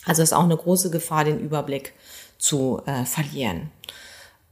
Also 0.07 0.23
ist 0.23 0.33
auch 0.33 0.45
eine 0.45 0.57
große 0.57 0.88
Gefahr, 0.88 1.25
den 1.25 1.38
Überblick 1.38 1.93
zu 2.38 2.81
äh, 2.87 3.05
verlieren. 3.05 3.71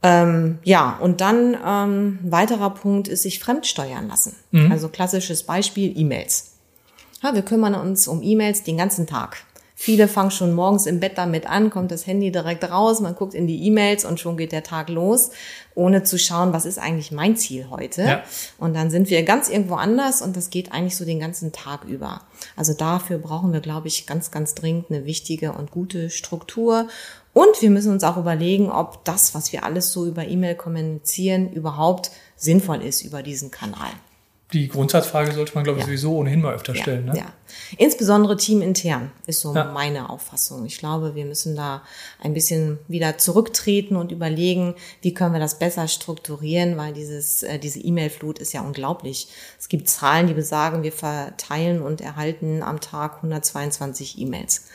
Ähm, 0.03 0.59
ja, 0.63 0.95
und 1.01 1.21
dann 1.21 1.57
ähm, 1.65 2.19
weiterer 2.21 2.69
Punkt 2.69 3.07
ist 3.07 3.23
sich 3.23 3.39
fremdsteuern 3.39 4.07
lassen. 4.07 4.35
Mhm. 4.51 4.71
Also 4.71 4.89
klassisches 4.89 5.41
Beispiel 5.41 5.97
E-Mails. 5.99 6.51
Ja, 7.23 7.33
wir 7.33 7.41
kümmern 7.41 7.73
uns 7.73 8.07
um 8.07 8.21
E-Mails 8.21 8.61
den 8.61 8.77
ganzen 8.77 9.07
Tag. 9.07 9.37
Viele 9.81 10.09
fangen 10.09 10.29
schon 10.29 10.53
morgens 10.53 10.87
im 10.87 10.99
Bett 10.99 11.17
damit 11.17 11.47
an, 11.47 11.69
kommt 11.69 11.89
das 11.89 12.05
Handy 12.05 12.33
direkt 12.33 12.69
raus, 12.69 12.99
man 12.99 13.15
guckt 13.15 13.33
in 13.33 13.47
die 13.47 13.65
E-Mails 13.65 14.03
und 14.03 14.19
schon 14.19 14.35
geht 14.35 14.51
der 14.51 14.61
Tag 14.61 14.89
los, 14.89 15.31
ohne 15.73 16.03
zu 16.03 16.19
schauen, 16.19 16.51
was 16.51 16.65
ist 16.65 16.79
eigentlich 16.79 17.13
mein 17.13 17.37
Ziel 17.37 17.67
heute. 17.69 18.01
Ja. 18.01 18.23
Und 18.57 18.73
dann 18.73 18.91
sind 18.91 19.09
wir 19.09 19.23
ganz 19.23 19.47
irgendwo 19.47 19.75
anders 19.75 20.21
und 20.21 20.35
das 20.35 20.49
geht 20.49 20.73
eigentlich 20.73 20.97
so 20.97 21.05
den 21.05 21.21
ganzen 21.21 21.53
Tag 21.53 21.85
über. 21.85 22.23
Also 22.57 22.73
dafür 22.73 23.19
brauchen 23.19 23.53
wir, 23.53 23.61
glaube 23.61 23.87
ich, 23.87 24.05
ganz, 24.05 24.31
ganz 24.31 24.53
dringend 24.53 24.87
eine 24.89 25.05
wichtige 25.05 25.53
und 25.53 25.71
gute 25.71 26.09
Struktur. 26.09 26.89
Und 27.31 27.61
wir 27.61 27.69
müssen 27.69 27.93
uns 27.93 28.03
auch 28.03 28.17
überlegen, 28.17 28.69
ob 28.69 29.05
das, 29.05 29.33
was 29.33 29.53
wir 29.53 29.63
alles 29.63 29.93
so 29.93 30.05
über 30.05 30.27
E-Mail 30.27 30.55
kommunizieren, 30.55 31.53
überhaupt 31.53 32.11
sinnvoll 32.35 32.81
ist 32.81 33.03
über 33.03 33.23
diesen 33.23 33.49
Kanal 33.49 33.91
die 34.51 34.67
Grundsatzfrage 34.67 35.31
sollte 35.31 35.53
man, 35.53 35.63
glaube 35.63 35.79
ich, 35.79 35.83
ja. 35.83 35.87
sowieso 35.87 36.17
ohnehin 36.17 36.41
mal 36.41 36.55
öfter 36.55 36.73
ja, 36.73 36.81
stellen. 36.81 37.05
Ne? 37.05 37.17
Ja, 37.17 37.25
insbesondere 37.77 38.35
teamintern 38.35 39.11
ist 39.27 39.41
so 39.41 39.53
ja. 39.53 39.65
meine 39.65 40.09
Auffassung. 40.09 40.65
Ich 40.65 40.79
glaube, 40.79 41.13
wir 41.13 41.25
müssen 41.25 41.55
da 41.55 41.83
ein 42.19 42.33
bisschen 42.33 42.79
wieder 42.87 43.19
zurücktreten 43.19 43.95
und 43.95 44.11
überlegen, 44.11 44.73
wie 45.01 45.13
können 45.13 45.33
wir 45.33 45.39
das 45.39 45.59
besser 45.59 45.87
strukturieren, 45.87 46.77
weil 46.77 46.93
dieses, 46.93 47.43
äh, 47.43 47.59
diese 47.59 47.79
E-Mail-Flut 47.79 48.39
ist 48.39 48.53
ja 48.53 48.61
unglaublich. 48.61 49.27
Es 49.59 49.69
gibt 49.69 49.87
Zahlen, 49.87 50.25
die 50.25 50.33
besagen, 50.33 50.81
wir 50.81 50.93
verteilen 50.93 51.83
und 51.83 52.01
erhalten 52.01 52.63
am 52.63 52.81
Tag 52.81 53.17
122 53.17 54.17
E-Mails. 54.17 54.65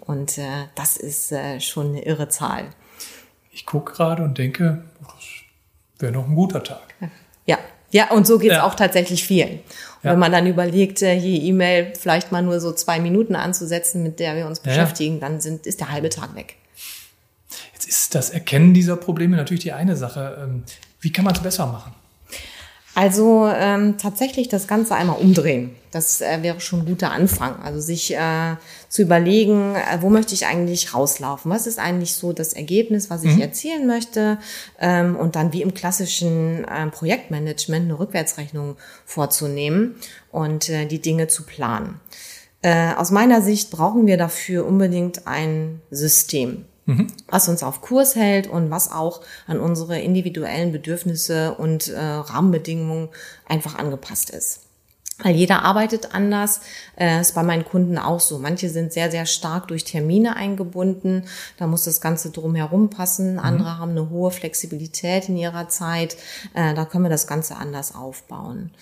Und 0.00 0.38
äh, 0.38 0.66
das 0.74 0.96
ist 0.96 1.30
äh, 1.30 1.60
schon 1.60 1.90
eine 1.90 2.04
irre 2.04 2.28
Zahl. 2.28 2.70
Ich 3.52 3.64
gucke 3.64 3.92
gerade 3.92 4.24
und 4.24 4.38
denke, 4.38 4.82
das 5.00 5.24
wäre 6.00 6.12
noch 6.12 6.26
ein 6.26 6.34
guter 6.34 6.64
Tag. 6.64 6.82
Ja, 7.94 8.10
und 8.10 8.26
so 8.26 8.40
geht's 8.40 8.56
ja. 8.56 8.64
auch 8.64 8.74
tatsächlich 8.74 9.22
vielen. 9.22 9.60
Ja. 10.02 10.10
Wenn 10.10 10.18
man 10.18 10.32
dann 10.32 10.48
überlegt, 10.48 11.00
äh, 11.00 11.16
hier 11.16 11.40
E-Mail 11.40 11.92
vielleicht 11.96 12.32
mal 12.32 12.42
nur 12.42 12.58
so 12.58 12.72
zwei 12.72 12.98
Minuten 12.98 13.36
anzusetzen, 13.36 14.02
mit 14.02 14.18
der 14.18 14.34
wir 14.34 14.48
uns 14.48 14.58
beschäftigen, 14.58 15.20
dann 15.20 15.40
sind, 15.40 15.64
ist 15.64 15.78
der 15.78 15.92
halbe 15.92 16.08
Tag 16.08 16.34
weg. 16.34 16.56
Jetzt 17.72 17.88
ist 17.88 18.16
das 18.16 18.30
Erkennen 18.30 18.74
dieser 18.74 18.96
Probleme 18.96 19.36
natürlich 19.36 19.62
die 19.62 19.72
eine 19.72 19.94
Sache. 19.94 20.36
Ähm, 20.42 20.64
wie 21.00 21.12
kann 21.12 21.24
man 21.24 21.36
es 21.36 21.40
besser 21.40 21.66
machen? 21.66 21.94
Also 22.96 23.48
ähm, 23.54 23.96
tatsächlich 23.96 24.48
das 24.48 24.66
Ganze 24.66 24.96
einmal 24.96 25.18
umdrehen. 25.20 25.76
Das 25.94 26.20
äh, 26.20 26.42
wäre 26.42 26.60
schon 26.60 26.80
ein 26.80 26.86
guter 26.86 27.12
Anfang. 27.12 27.62
Also 27.62 27.80
sich 27.80 28.14
äh, 28.14 28.56
zu 28.88 29.02
überlegen, 29.02 29.76
äh, 29.76 30.00
wo 30.00 30.10
möchte 30.10 30.34
ich 30.34 30.46
eigentlich 30.46 30.92
rauslaufen? 30.92 31.50
Was 31.50 31.66
ist 31.66 31.78
eigentlich 31.78 32.14
so 32.14 32.32
das 32.32 32.52
Ergebnis, 32.52 33.10
was 33.10 33.22
ich 33.22 33.36
mhm. 33.36 33.42
erzielen 33.42 33.86
möchte? 33.86 34.38
Ähm, 34.80 35.14
und 35.14 35.36
dann 35.36 35.52
wie 35.52 35.62
im 35.62 35.72
klassischen 35.72 36.64
äh, 36.64 36.88
Projektmanagement 36.88 37.84
eine 37.84 37.98
Rückwärtsrechnung 37.98 38.76
vorzunehmen 39.04 39.94
und 40.32 40.68
äh, 40.68 40.86
die 40.86 41.00
Dinge 41.00 41.28
zu 41.28 41.44
planen. 41.44 42.00
Äh, 42.62 42.94
aus 42.94 43.10
meiner 43.10 43.40
Sicht 43.40 43.70
brauchen 43.70 44.06
wir 44.06 44.16
dafür 44.16 44.66
unbedingt 44.66 45.26
ein 45.26 45.80
System 45.90 46.64
mhm. 46.86 47.06
was 47.28 47.48
uns 47.48 47.62
auf 47.62 47.80
Kurs 47.80 48.14
hält 48.16 48.46
und 48.46 48.70
was 48.70 48.90
auch 48.90 49.20
an 49.46 49.60
unsere 49.60 50.00
individuellen 50.00 50.72
Bedürfnisse 50.72 51.54
und 51.54 51.88
äh, 51.88 51.98
Rahmenbedingungen 51.98 53.10
einfach 53.46 53.78
angepasst 53.78 54.30
ist. 54.30 54.60
Weil 55.22 55.36
jeder 55.36 55.62
arbeitet 55.62 56.12
anders, 56.12 56.60
äh, 56.96 57.20
ist 57.20 57.36
bei 57.36 57.44
meinen 57.44 57.64
Kunden 57.64 57.98
auch 57.98 58.18
so. 58.18 58.40
Manche 58.40 58.68
sind 58.68 58.92
sehr, 58.92 59.12
sehr 59.12 59.26
stark 59.26 59.68
durch 59.68 59.84
Termine 59.84 60.34
eingebunden. 60.34 61.24
Da 61.56 61.68
muss 61.68 61.84
das 61.84 62.00
Ganze 62.00 62.30
drumherum 62.30 62.90
passen. 62.90 63.34
Mhm. 63.34 63.38
Andere 63.38 63.78
haben 63.78 63.92
eine 63.92 64.10
hohe 64.10 64.32
Flexibilität 64.32 65.28
in 65.28 65.36
ihrer 65.36 65.68
Zeit. 65.68 66.16
Äh, 66.54 66.74
da 66.74 66.84
können 66.84 67.04
wir 67.04 67.10
das 67.10 67.28
Ganze 67.28 67.56
anders 67.56 67.94
aufbauen. 67.94 68.72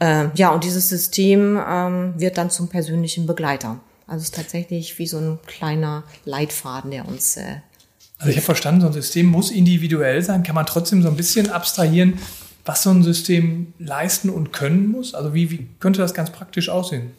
Äh, 0.00 0.26
ja, 0.34 0.50
und 0.50 0.64
dieses 0.64 0.88
System 0.88 1.60
ähm, 1.64 2.14
wird 2.16 2.38
dann 2.38 2.50
zum 2.50 2.68
persönlichen 2.68 3.26
Begleiter. 3.26 3.78
Also 4.08 4.22
es 4.22 4.28
ist 4.28 4.34
tatsächlich 4.34 4.98
wie 4.98 5.06
so 5.06 5.18
ein 5.18 5.38
kleiner 5.46 6.02
Leitfaden, 6.24 6.90
der 6.90 7.06
uns. 7.06 7.36
Äh, 7.36 7.60
also 8.18 8.30
ich 8.30 8.36
habe 8.36 8.44
verstanden, 8.44 8.80
so 8.80 8.86
ein 8.88 8.92
System 8.92 9.26
muss 9.26 9.52
individuell 9.52 10.22
sein. 10.22 10.42
Kann 10.42 10.56
man 10.56 10.66
trotzdem 10.66 11.02
so 11.02 11.08
ein 11.08 11.16
bisschen 11.16 11.50
abstrahieren, 11.50 12.18
was 12.64 12.82
so 12.82 12.90
ein 12.90 13.02
System 13.02 13.72
leisten 13.78 14.30
und 14.30 14.52
können 14.52 14.88
muss? 14.88 15.14
Also 15.14 15.34
wie, 15.34 15.50
wie 15.50 15.68
könnte 15.80 16.00
das 16.00 16.14
ganz 16.14 16.30
praktisch 16.30 16.68
aussehen? 16.68 17.12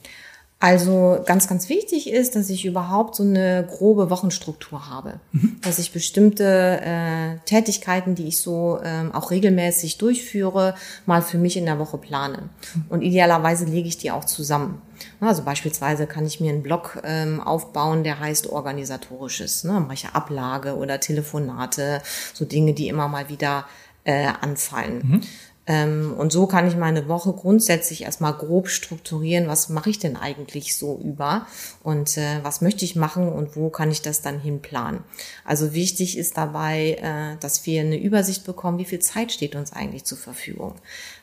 Also 0.62 1.24
ganz, 1.25 1.48
ganz 1.48 1.69
wichtig 1.69 2.12
ist, 2.12 2.36
dass 2.36 2.50
ich 2.50 2.65
überhaupt 2.65 3.15
so 3.15 3.24
eine 3.24 3.65
grobe 3.65 4.10
Wochenstruktur 4.10 4.89
habe. 4.89 5.22
Mhm. 5.31 5.55
Dass 5.62 5.79
ich 5.79 5.93
bestimmte 5.93 6.81
äh, 6.84 7.38
Tätigkeiten, 7.46 8.13
die 8.13 8.27
ich 8.27 8.41
so 8.41 8.77
ähm, 8.84 9.13
auch 9.13 9.31
regelmäßig 9.31 9.98
durchführe, 10.00 10.75
mal 11.05 11.22
für 11.22 11.38
mich 11.38 11.55
in 11.55 11.63
der 11.63 11.79
Woche 11.79 11.98
plane. 11.98 12.50
Mhm. 12.75 12.86
Und 12.89 13.01
idealerweise 13.03 13.63
lege 13.63 13.88
ich 13.88 13.98
die 13.98 14.12
auch 14.12 14.25
zusammen. 14.25 14.81
Also 15.22 15.43
beispielsweise 15.43 16.08
kann 16.08 16.25
ich 16.25 16.41
mir 16.41 16.51
einen 16.51 16.62
Blog 16.62 17.01
ähm, 17.05 17.39
aufbauen, 17.39 18.03
der 18.03 18.19
heißt 18.19 18.50
organisatorisches. 18.50 19.63
Ne? 19.63 19.79
Mache 19.79 19.93
ich 19.93 20.08
Ablage 20.08 20.75
oder 20.75 21.00
Telefonate, 21.00 22.01
so 22.34 22.43
Dinge, 22.43 22.74
die 22.74 22.89
immer 22.89 23.08
mal 23.08 23.29
wieder 23.29 23.65
äh, 24.09 24.33
anfallen. 24.41 25.01
Mhm. 25.07 25.21
Ähm, 25.69 26.15
und 26.17 26.31
so 26.31 26.47
kann 26.47 26.67
ich 26.67 26.75
meine 26.75 27.07
Woche 27.07 27.31
grundsätzlich 27.31 28.01
erstmal 28.01 28.33
grob 28.33 28.69
strukturieren, 28.69 29.47
was 29.47 29.69
mache 29.69 29.91
ich 29.91 29.99
denn 29.99 30.17
eigentlich 30.17 30.75
so 30.75 30.99
über 31.03 31.45
und 31.83 32.17
äh, 32.17 32.39
was 32.41 32.61
möchte 32.61 32.83
ich 32.83 32.95
machen 32.95 33.29
und 33.29 33.55
wo 33.55 33.69
kann 33.69 33.91
ich 33.91 34.01
das 34.01 34.23
dann 34.23 34.39
hinplanen. 34.39 35.01
Also 35.45 35.73
wichtig 35.73 36.17
ist 36.17 36.38
dabei, 36.38 36.97
äh, 37.01 37.39
dass 37.39 37.67
wir 37.67 37.81
eine 37.81 38.01
Übersicht 38.01 38.45
bekommen, 38.45 38.79
wie 38.79 38.85
viel 38.85 38.99
Zeit 38.99 39.31
steht 39.31 39.55
uns 39.55 39.71
eigentlich 39.71 40.05
zur 40.05 40.17
Verfügung 40.17 40.73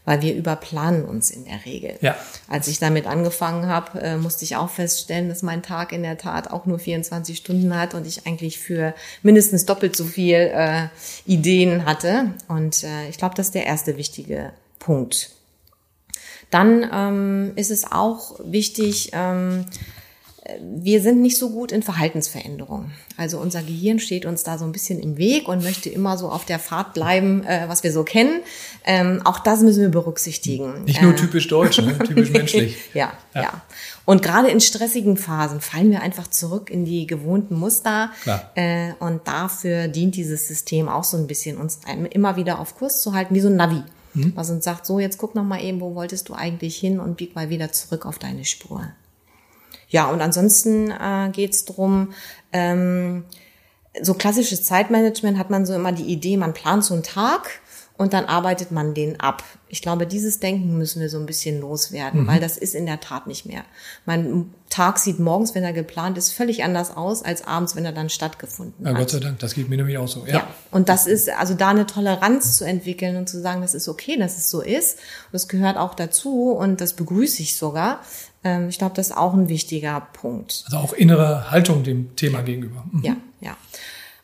weil 0.06 0.22
wir 0.22 0.34
überplanen 0.34 1.04
uns 1.04 1.30
in 1.30 1.44
der 1.44 1.66
Regel. 1.66 1.98
Ja. 2.00 2.16
Als 2.48 2.68
ich 2.68 2.78
damit 2.78 3.06
angefangen 3.06 3.66
habe, 3.66 4.00
äh, 4.00 4.16
musste 4.16 4.44
ich 4.44 4.56
auch 4.56 4.70
feststellen, 4.70 5.28
dass 5.28 5.42
mein 5.42 5.62
Tag 5.62 5.92
in 5.92 6.02
der 6.02 6.16
Tat 6.16 6.50
auch 6.50 6.64
nur 6.64 6.78
24 6.78 7.36
Stunden 7.36 7.76
hat 7.76 7.92
und 7.92 8.06
ich 8.06 8.24
eigentlich 8.26 8.58
für 8.58 8.94
mindestens 9.22 9.66
doppelt 9.66 9.96
so 9.96 10.04
viel 10.04 10.36
äh, 10.36 10.86
Ideen 11.26 11.84
hatte. 11.84 12.32
Und 12.46 12.84
äh, 12.84 13.08
ich 13.10 13.18
glaube, 13.18 13.34
das 13.34 13.48
ist 13.48 13.56
der 13.56 13.66
erste 13.66 13.96
wichtige 13.96 14.35
Punkt. 14.78 15.30
Dann 16.50 16.88
ähm, 16.92 17.52
ist 17.56 17.70
es 17.70 17.90
auch 17.90 18.38
wichtig, 18.44 19.10
ähm, 19.12 19.66
wir 20.60 21.02
sind 21.02 21.20
nicht 21.20 21.38
so 21.38 21.50
gut 21.50 21.72
in 21.72 21.82
Verhaltensveränderungen. 21.82 22.92
Also 23.16 23.38
unser 23.38 23.62
Gehirn 23.62 23.98
steht 23.98 24.26
uns 24.26 24.44
da 24.44 24.58
so 24.58 24.64
ein 24.64 24.72
bisschen 24.72 25.00
im 25.00 25.16
Weg 25.16 25.48
und 25.48 25.62
möchte 25.62 25.88
immer 25.88 26.16
so 26.18 26.28
auf 26.28 26.44
der 26.44 26.58
Fahrt 26.58 26.94
bleiben, 26.94 27.42
äh, 27.44 27.64
was 27.68 27.82
wir 27.82 27.92
so 27.92 28.04
kennen. 28.04 28.40
Ähm, 28.84 29.22
auch 29.24 29.40
das 29.40 29.62
müssen 29.62 29.82
wir 29.82 29.88
berücksichtigen. 29.88 30.84
Nicht 30.84 31.02
nur 31.02 31.12
äh, 31.12 31.16
typisch 31.16 31.48
deutsch, 31.48 31.78
ne? 31.78 31.98
typisch 32.06 32.30
menschlich. 32.30 32.76
ja, 32.94 33.12
ja, 33.34 33.42
ja. 33.42 33.62
Und 34.04 34.22
gerade 34.22 34.48
in 34.48 34.60
stressigen 34.60 35.16
Phasen 35.16 35.60
fallen 35.60 35.90
wir 35.90 36.02
einfach 36.02 36.28
zurück 36.28 36.70
in 36.70 36.84
die 36.84 37.06
gewohnten 37.06 37.58
Muster. 37.58 38.10
Äh, 38.54 38.92
und 39.00 39.26
dafür 39.26 39.88
dient 39.88 40.14
dieses 40.14 40.46
System 40.46 40.88
auch 40.88 41.04
so 41.04 41.16
ein 41.16 41.26
bisschen, 41.26 41.56
uns 41.56 41.80
immer 42.10 42.36
wieder 42.36 42.60
auf 42.60 42.76
Kurs 42.76 43.02
zu 43.02 43.14
halten, 43.14 43.34
wie 43.34 43.40
so 43.40 43.48
ein 43.48 43.56
Navi. 43.56 43.82
Mhm. 44.16 44.32
Was 44.34 44.50
uns 44.50 44.64
sagt, 44.64 44.86
so 44.86 44.98
jetzt 44.98 45.18
guck 45.18 45.34
noch 45.34 45.44
mal 45.44 45.62
eben, 45.62 45.80
wo 45.80 45.94
wolltest 45.94 46.28
du 46.28 46.34
eigentlich 46.34 46.76
hin 46.76 46.98
und 46.98 47.16
bieg 47.16 47.34
mal 47.34 47.50
wieder 47.50 47.70
zurück 47.70 48.06
auf 48.06 48.18
deine 48.18 48.44
Spur. 48.44 48.88
Ja, 49.88 50.10
und 50.10 50.20
ansonsten 50.20 50.90
äh, 50.90 51.30
geht 51.32 51.52
es 51.52 51.64
darum, 51.64 52.12
ähm, 52.52 53.24
so 54.02 54.14
klassisches 54.14 54.64
Zeitmanagement 54.64 55.38
hat 55.38 55.50
man 55.50 55.64
so 55.64 55.74
immer 55.74 55.92
die 55.92 56.04
Idee, 56.04 56.36
man 56.36 56.54
plant 56.54 56.84
so 56.84 56.94
einen 56.94 57.02
Tag 57.02 57.60
und 57.98 58.12
dann 58.12 58.26
arbeitet 58.26 58.70
man 58.70 58.94
den 58.94 59.20
ab. 59.20 59.42
Ich 59.68 59.80
glaube, 59.80 60.06
dieses 60.06 60.38
Denken 60.38 60.76
müssen 60.76 61.00
wir 61.00 61.08
so 61.08 61.18
ein 61.18 61.26
bisschen 61.26 61.60
loswerden, 61.60 62.22
mhm. 62.22 62.26
weil 62.26 62.40
das 62.40 62.56
ist 62.56 62.74
in 62.74 62.86
der 62.86 63.00
Tat 63.00 63.26
nicht 63.26 63.46
mehr. 63.46 63.62
Mein 64.04 64.50
Tag 64.68 64.98
sieht 64.98 65.18
morgens, 65.18 65.54
wenn 65.54 65.64
er 65.64 65.72
geplant 65.72 66.18
ist, 66.18 66.32
völlig 66.32 66.62
anders 66.62 66.94
aus 66.94 67.22
als 67.22 67.46
abends, 67.46 67.74
wenn 67.74 67.84
er 67.84 67.92
dann 67.92 68.10
stattgefunden 68.10 68.84
ja, 68.84 68.92
hat. 68.92 68.98
Gott 68.98 69.10
sei 69.10 69.20
Dank, 69.20 69.38
das 69.38 69.54
geht 69.54 69.68
mir 69.68 69.76
nämlich 69.76 69.96
auch 69.96 70.08
so. 70.08 70.24
Ja. 70.26 70.34
ja. 70.34 70.48
Und 70.70 70.88
das 70.88 71.06
ist, 71.06 71.30
also 71.30 71.54
da 71.54 71.70
eine 71.70 71.86
Toleranz 71.86 72.58
zu 72.58 72.64
entwickeln 72.64 73.16
und 73.16 73.28
zu 73.28 73.40
sagen, 73.40 73.62
das 73.62 73.74
ist 73.74 73.88
okay, 73.88 74.16
dass 74.18 74.36
es 74.36 74.50
so 74.50 74.60
ist. 74.60 74.98
Das 75.32 75.48
gehört 75.48 75.76
auch 75.78 75.94
dazu 75.94 76.50
und 76.52 76.80
das 76.80 76.94
begrüße 76.94 77.42
ich 77.42 77.56
sogar. 77.56 78.00
Ähm, 78.44 78.68
ich 78.68 78.78
glaube, 78.78 78.94
das 78.94 79.08
ist 79.08 79.16
auch 79.16 79.34
ein 79.34 79.48
wichtiger 79.48 80.00
Punkt. 80.12 80.64
Also 80.66 80.78
auch 80.78 80.92
innere 80.92 81.50
Haltung 81.50 81.82
dem 81.82 82.14
Thema 82.14 82.42
gegenüber. 82.42 82.84
Mhm. 82.92 83.02
Ja, 83.02 83.16
ja. 83.40 83.56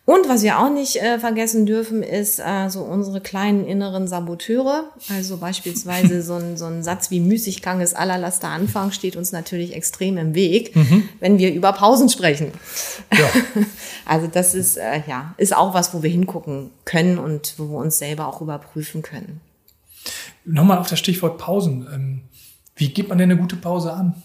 Und 0.04 0.28
was 0.28 0.42
wir 0.42 0.58
auch 0.58 0.70
nicht 0.70 0.96
äh, 0.96 1.20
vergessen 1.20 1.64
dürfen, 1.64 2.02
ist 2.02 2.40
äh, 2.40 2.68
so 2.68 2.80
unsere 2.80 3.20
kleinen 3.20 3.64
inneren 3.64 4.08
Saboteure. 4.08 4.90
Also 5.08 5.36
beispielsweise 5.36 6.22
so 6.24 6.34
ein, 6.34 6.56
so 6.56 6.64
ein 6.64 6.82
Satz 6.82 7.12
wie 7.12 7.20
Müßiggang 7.20 7.80
ist 7.80 7.94
allerlaster 7.94 8.48
Anfang 8.48 8.90
steht 8.90 9.14
uns 9.14 9.30
natürlich 9.30 9.74
extrem 9.74 10.18
im 10.18 10.34
Weg, 10.34 10.74
mhm. 10.74 11.08
wenn 11.20 11.38
wir 11.38 11.54
über 11.54 11.72
Pausen 11.72 12.08
sprechen. 12.08 12.52
Ja. 13.12 13.28
Also 14.04 14.26
das 14.26 14.54
ist 14.54 14.78
äh, 14.78 15.02
ja 15.06 15.32
ist 15.36 15.56
auch 15.56 15.74
was, 15.74 15.94
wo 15.94 16.02
wir 16.02 16.10
hingucken 16.10 16.70
können 16.84 17.18
und 17.18 17.54
wo 17.56 17.68
wir 17.68 17.78
uns 17.78 17.98
selber 17.98 18.26
auch 18.26 18.40
überprüfen 18.40 19.00
können. 19.00 19.40
Nochmal 20.44 20.78
auf 20.78 20.88
das 20.88 20.98
Stichwort 20.98 21.38
Pausen. 21.38 21.86
Ähm, 21.92 22.20
wie 22.74 22.88
gibt 22.88 23.10
man 23.10 23.18
denn 23.18 23.30
eine 23.30 23.40
gute 23.40 23.54
Pause 23.54 23.92
an? 23.92 24.20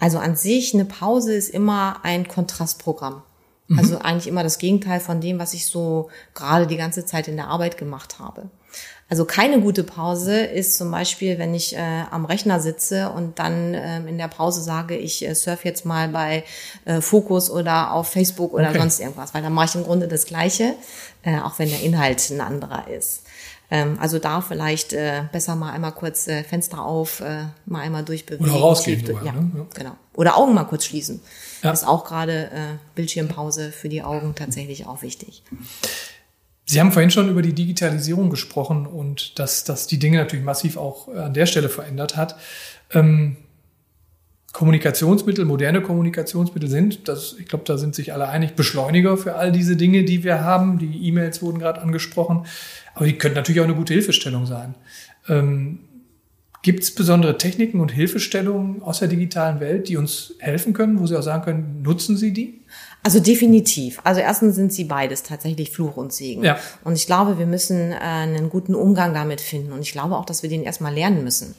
Also 0.00 0.18
an 0.18 0.34
sich, 0.34 0.74
eine 0.74 0.84
Pause 0.84 1.32
ist 1.32 1.48
immer 1.48 2.00
ein 2.02 2.26
Kontrastprogramm. 2.26 3.22
Mhm. 3.72 3.78
Also 3.78 3.98
eigentlich 3.98 4.26
immer 4.26 4.42
das 4.42 4.58
Gegenteil 4.58 5.00
von 5.00 5.20
dem, 5.20 5.38
was 5.38 5.54
ich 5.54 5.66
so 5.66 6.10
gerade 6.34 6.66
die 6.66 6.76
ganze 6.76 7.04
Zeit 7.04 7.28
in 7.28 7.36
der 7.36 7.48
Arbeit 7.48 7.78
gemacht 7.78 8.18
habe. 8.18 8.50
Also 9.08 9.26
keine 9.26 9.60
gute 9.60 9.84
Pause 9.84 10.40
ist 10.40 10.78
zum 10.78 10.90
Beispiel, 10.90 11.38
wenn 11.38 11.54
ich 11.54 11.76
äh, 11.76 12.04
am 12.10 12.24
Rechner 12.24 12.60
sitze 12.60 13.10
und 13.10 13.38
dann 13.38 13.74
ähm, 13.74 14.08
in 14.08 14.16
der 14.16 14.28
Pause 14.28 14.62
sage, 14.62 14.96
ich 14.96 15.26
äh, 15.26 15.34
surf 15.34 15.66
jetzt 15.66 15.84
mal 15.84 16.08
bei 16.08 16.44
äh, 16.86 17.02
Fokus 17.02 17.50
oder 17.50 17.92
auf 17.92 18.08
Facebook 18.08 18.54
oder 18.54 18.70
okay. 18.70 18.78
sonst 18.78 19.00
irgendwas, 19.00 19.34
weil 19.34 19.42
dann 19.42 19.52
mache 19.52 19.66
ich 19.66 19.74
im 19.74 19.84
Grunde 19.84 20.08
das 20.08 20.24
Gleiche, 20.24 20.76
äh, 21.24 21.38
auch 21.40 21.58
wenn 21.58 21.68
der 21.68 21.82
Inhalt 21.82 22.30
ein 22.30 22.40
anderer 22.40 22.88
ist. 22.88 23.24
Ähm, 23.70 23.98
also 24.00 24.18
da 24.18 24.40
vielleicht 24.40 24.94
äh, 24.94 25.24
besser 25.30 25.56
mal 25.56 25.72
einmal 25.72 25.92
kurz 25.92 26.26
äh, 26.28 26.42
Fenster 26.42 26.82
auf, 26.82 27.20
äh, 27.20 27.44
mal 27.66 27.80
einmal 27.80 28.04
durchbewegen. 28.04 28.48
Oder 28.50 28.60
rausgehen. 28.60 29.04
Sogar, 29.04 29.26
ja, 29.26 29.32
ne? 29.32 29.50
ja, 29.56 29.66
genau. 29.74 29.96
Oder 30.14 30.38
Augen 30.38 30.54
mal 30.54 30.64
kurz 30.64 30.86
schließen. 30.86 31.20
Ja. 31.62 31.70
Ist 31.70 31.86
auch 31.86 32.04
gerade 32.04 32.46
äh, 32.46 32.76
Bildschirmpause 32.94 33.70
für 33.70 33.88
die 33.88 34.02
Augen 34.02 34.34
tatsächlich 34.34 34.86
auch 34.86 35.02
wichtig. 35.02 35.42
Sie 36.64 36.80
haben 36.80 36.92
vorhin 36.92 37.10
schon 37.10 37.28
über 37.28 37.42
die 37.42 37.52
Digitalisierung 37.52 38.30
gesprochen 38.30 38.86
und 38.86 39.38
dass, 39.38 39.64
dass 39.64 39.86
die 39.86 39.98
Dinge 39.98 40.18
natürlich 40.18 40.44
massiv 40.44 40.76
auch 40.76 41.08
äh, 41.08 41.18
an 41.18 41.34
der 41.34 41.46
Stelle 41.46 41.68
verändert 41.68 42.16
hat. 42.16 42.36
Ähm, 42.92 43.36
Kommunikationsmittel, 44.52 45.44
moderne 45.46 45.80
Kommunikationsmittel 45.80 46.68
sind, 46.68 47.08
das, 47.08 47.36
ich 47.38 47.46
glaube, 47.46 47.64
da 47.66 47.78
sind 47.78 47.94
sich 47.94 48.12
alle 48.12 48.28
einig, 48.28 48.54
Beschleuniger 48.54 49.16
für 49.16 49.36
all 49.36 49.50
diese 49.50 49.76
Dinge, 49.76 50.04
die 50.04 50.24
wir 50.24 50.42
haben. 50.42 50.78
Die 50.78 51.06
E-Mails 51.08 51.40
wurden 51.40 51.58
gerade 51.58 51.80
angesprochen, 51.80 52.44
aber 52.94 53.06
die 53.06 53.16
könnten 53.16 53.36
natürlich 53.36 53.60
auch 53.60 53.64
eine 53.64 53.74
gute 53.74 53.94
Hilfestellung 53.94 54.44
sein. 54.44 54.74
Ähm, 55.28 55.80
Gibt 56.62 56.84
es 56.84 56.94
besondere 56.94 57.38
Techniken 57.38 57.80
und 57.80 57.90
Hilfestellungen 57.90 58.82
aus 58.82 59.00
der 59.00 59.08
digitalen 59.08 59.58
Welt, 59.58 59.88
die 59.88 59.96
uns 59.96 60.34
helfen 60.38 60.72
können, 60.72 61.00
wo 61.00 61.06
Sie 61.08 61.16
auch 61.16 61.22
sagen 61.22 61.42
können, 61.42 61.82
nutzen 61.82 62.16
Sie 62.16 62.32
die? 62.32 62.62
Also 63.02 63.18
definitiv. 63.18 64.00
Also 64.04 64.20
erstens 64.20 64.54
sind 64.54 64.72
sie 64.72 64.84
beides 64.84 65.24
tatsächlich 65.24 65.72
Fluch 65.72 65.96
und 65.96 66.12
Segen. 66.12 66.44
Ja. 66.44 66.56
Und 66.84 66.94
ich 66.94 67.06
glaube, 67.06 67.36
wir 67.36 67.46
müssen 67.46 67.90
äh, 67.90 67.96
einen 67.96 68.48
guten 68.48 68.76
Umgang 68.76 69.12
damit 69.12 69.40
finden. 69.40 69.72
Und 69.72 69.80
ich 69.80 69.90
glaube 69.90 70.16
auch, 70.16 70.24
dass 70.24 70.44
wir 70.44 70.50
den 70.50 70.62
erstmal 70.62 70.94
lernen 70.94 71.24
müssen. 71.24 71.56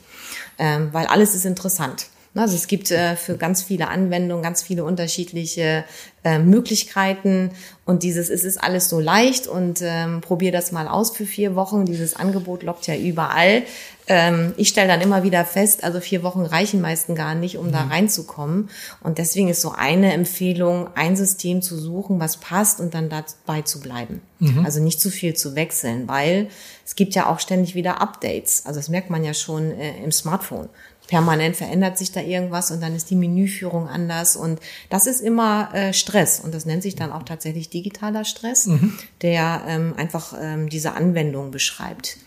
Ähm, 0.57 0.89
weil 0.93 1.05
alles 1.07 1.35
ist 1.35 1.45
interessant. 1.45 2.07
Also 2.35 2.55
es 2.55 2.67
gibt 2.67 2.89
äh, 2.89 3.15
für 3.15 3.37
ganz 3.37 3.61
viele 3.61 3.89
Anwendungen 3.89 4.43
ganz 4.43 4.63
viele 4.63 4.83
unterschiedliche 4.83 5.83
äh, 6.23 6.39
Möglichkeiten 6.39 7.51
und 7.85 8.01
dieses 8.01 8.29
es 8.29 8.43
ist 8.43 8.57
alles 8.57 8.89
so 8.89 8.99
leicht 8.99 9.45
und 9.47 9.81
ähm, 9.83 10.21
probier 10.21 10.51
das 10.51 10.71
mal 10.71 10.87
aus 10.87 11.15
für 11.15 11.25
vier 11.25 11.55
Wochen. 11.55 11.85
Dieses 11.85 12.15
Angebot 12.15 12.63
lockt 12.63 12.87
ja 12.87 12.95
überall. 12.95 13.63
Ähm, 14.07 14.53
ich 14.57 14.69
stelle 14.69 14.87
dann 14.87 15.01
immer 15.01 15.23
wieder 15.23 15.45
fest, 15.45 15.83
also 15.83 15.99
vier 15.99 16.23
Wochen 16.23 16.41
reichen 16.41 16.81
meisten 16.81 17.13
gar 17.13 17.35
nicht, 17.35 17.57
um 17.57 17.67
mhm. 17.67 17.71
da 17.71 17.81
reinzukommen. 17.83 18.69
Und 19.01 19.17
deswegen 19.17 19.49
ist 19.49 19.61
so 19.61 19.71
eine 19.71 20.13
Empfehlung, 20.13 20.89
ein 20.95 21.15
System 21.15 21.61
zu 21.61 21.77
suchen, 21.77 22.19
was 22.19 22.37
passt 22.37 22.79
und 22.79 22.93
dann 22.93 23.09
dabei 23.09 23.61
zu 23.61 23.79
bleiben. 23.79 24.21
Mhm. 24.39 24.65
Also 24.65 24.81
nicht 24.81 24.99
zu 24.99 25.09
viel 25.09 25.35
zu 25.35 25.55
wechseln, 25.55 26.07
weil 26.07 26.47
es 26.85 26.95
gibt 26.95 27.15
ja 27.15 27.29
auch 27.29 27.39
ständig 27.39 27.75
wieder 27.75 28.01
Updates. 28.01 28.65
Also 28.65 28.79
das 28.79 28.89
merkt 28.89 29.09
man 29.09 29.23
ja 29.23 29.33
schon 29.33 29.71
äh, 29.71 30.03
im 30.03 30.11
Smartphone 30.11 30.69
permanent 31.07 31.55
verändert 31.55 31.97
sich 31.97 32.11
da 32.11 32.21
irgendwas 32.21 32.71
und 32.71 32.81
dann 32.81 32.95
ist 32.95 33.09
die 33.09 33.15
Menüführung 33.15 33.87
anders 33.87 34.35
und 34.35 34.59
das 34.89 35.07
ist 35.07 35.21
immer 35.21 35.73
äh, 35.73 35.93
Stress 35.93 36.39
und 36.39 36.53
das 36.53 36.65
nennt 36.65 36.83
sich 36.83 36.95
dann 36.95 37.11
auch 37.11 37.23
tatsächlich 37.23 37.69
digitaler 37.69 38.25
Stress, 38.25 38.67
mhm. 38.67 38.97
der 39.21 39.63
ähm, 39.67 39.93
einfach 39.97 40.33
ähm, 40.39 40.69
diese 40.69 40.93
Anwendung 40.93 41.51
beschreibt. 41.51 42.17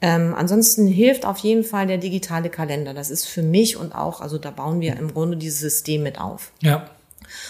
Ähm, 0.00 0.34
ansonsten 0.36 0.86
hilft 0.86 1.24
auf 1.24 1.38
jeden 1.38 1.64
Fall 1.64 1.86
der 1.86 1.98
digitale 1.98 2.50
Kalender. 2.50 2.92
Das 2.92 3.10
ist 3.10 3.26
für 3.26 3.42
mich 3.42 3.76
und 3.76 3.94
auch, 3.94 4.20
also 4.20 4.38
da 4.38 4.50
bauen 4.50 4.80
wir 4.80 4.96
im 4.96 5.14
Grunde 5.14 5.36
dieses 5.36 5.60
System 5.60 6.02
mit 6.02 6.20
auf. 6.20 6.52
Ja. 6.60 6.90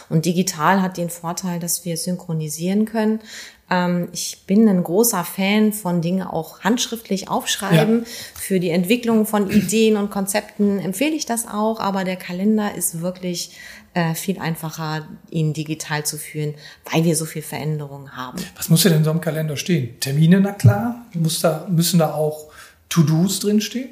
Und 0.09 0.25
digital 0.25 0.81
hat 0.81 0.97
den 0.97 1.11
Vorteil, 1.11 1.59
dass 1.59 1.85
wir 1.85 1.97
synchronisieren 1.97 2.85
können. 2.85 3.21
Ähm, 3.75 4.09
ich 4.13 4.45
bin 4.47 4.69
ein 4.69 4.83
großer 4.83 5.25
Fan 5.25 5.73
von 5.73 6.01
Dinge 6.01 6.33
auch 6.33 6.61
handschriftlich 6.61 7.29
aufschreiben. 7.29 8.01
Ja. 8.01 8.07
Für 8.35 8.61
die 8.61 8.71
Entwicklung 8.71 9.27
von 9.27 9.51
Ideen 9.51 9.97
und 9.97 10.11
Konzepten 10.11 10.79
empfehle 10.79 11.15
ich 11.15 11.27
das 11.27 11.47
auch, 11.49 11.81
aber 11.81 12.05
der 12.05 12.17
Kalender 12.17 12.75
ist 12.75 13.01
wirklich 13.01 13.57
äh, 13.95 14.15
viel 14.15 14.39
einfacher, 14.39 15.07
ihn 15.31 15.53
digital 15.53 16.05
zu 16.05 16.19
führen, 16.19 16.55
weil 16.91 17.05
wir 17.05 17.17
so 17.17 17.25
viel 17.25 17.43
Veränderungen 17.43 18.17
haben. 18.17 18.39
Was 18.57 18.69
muss 18.69 18.83
denn 18.83 18.93
in 18.93 19.05
so 19.05 19.11
einem 19.11 19.21
Kalender 19.21 19.57
stehen? 19.57 19.99
Termine, 20.01 20.41
na 20.41 20.53
klar? 20.53 21.07
Muss 21.15 21.41
da, 21.41 21.67
müssen 21.69 21.99
da 21.99 22.15
auch 22.15 22.49
To-Dos 22.89 23.41
drinstehen? 23.41 23.91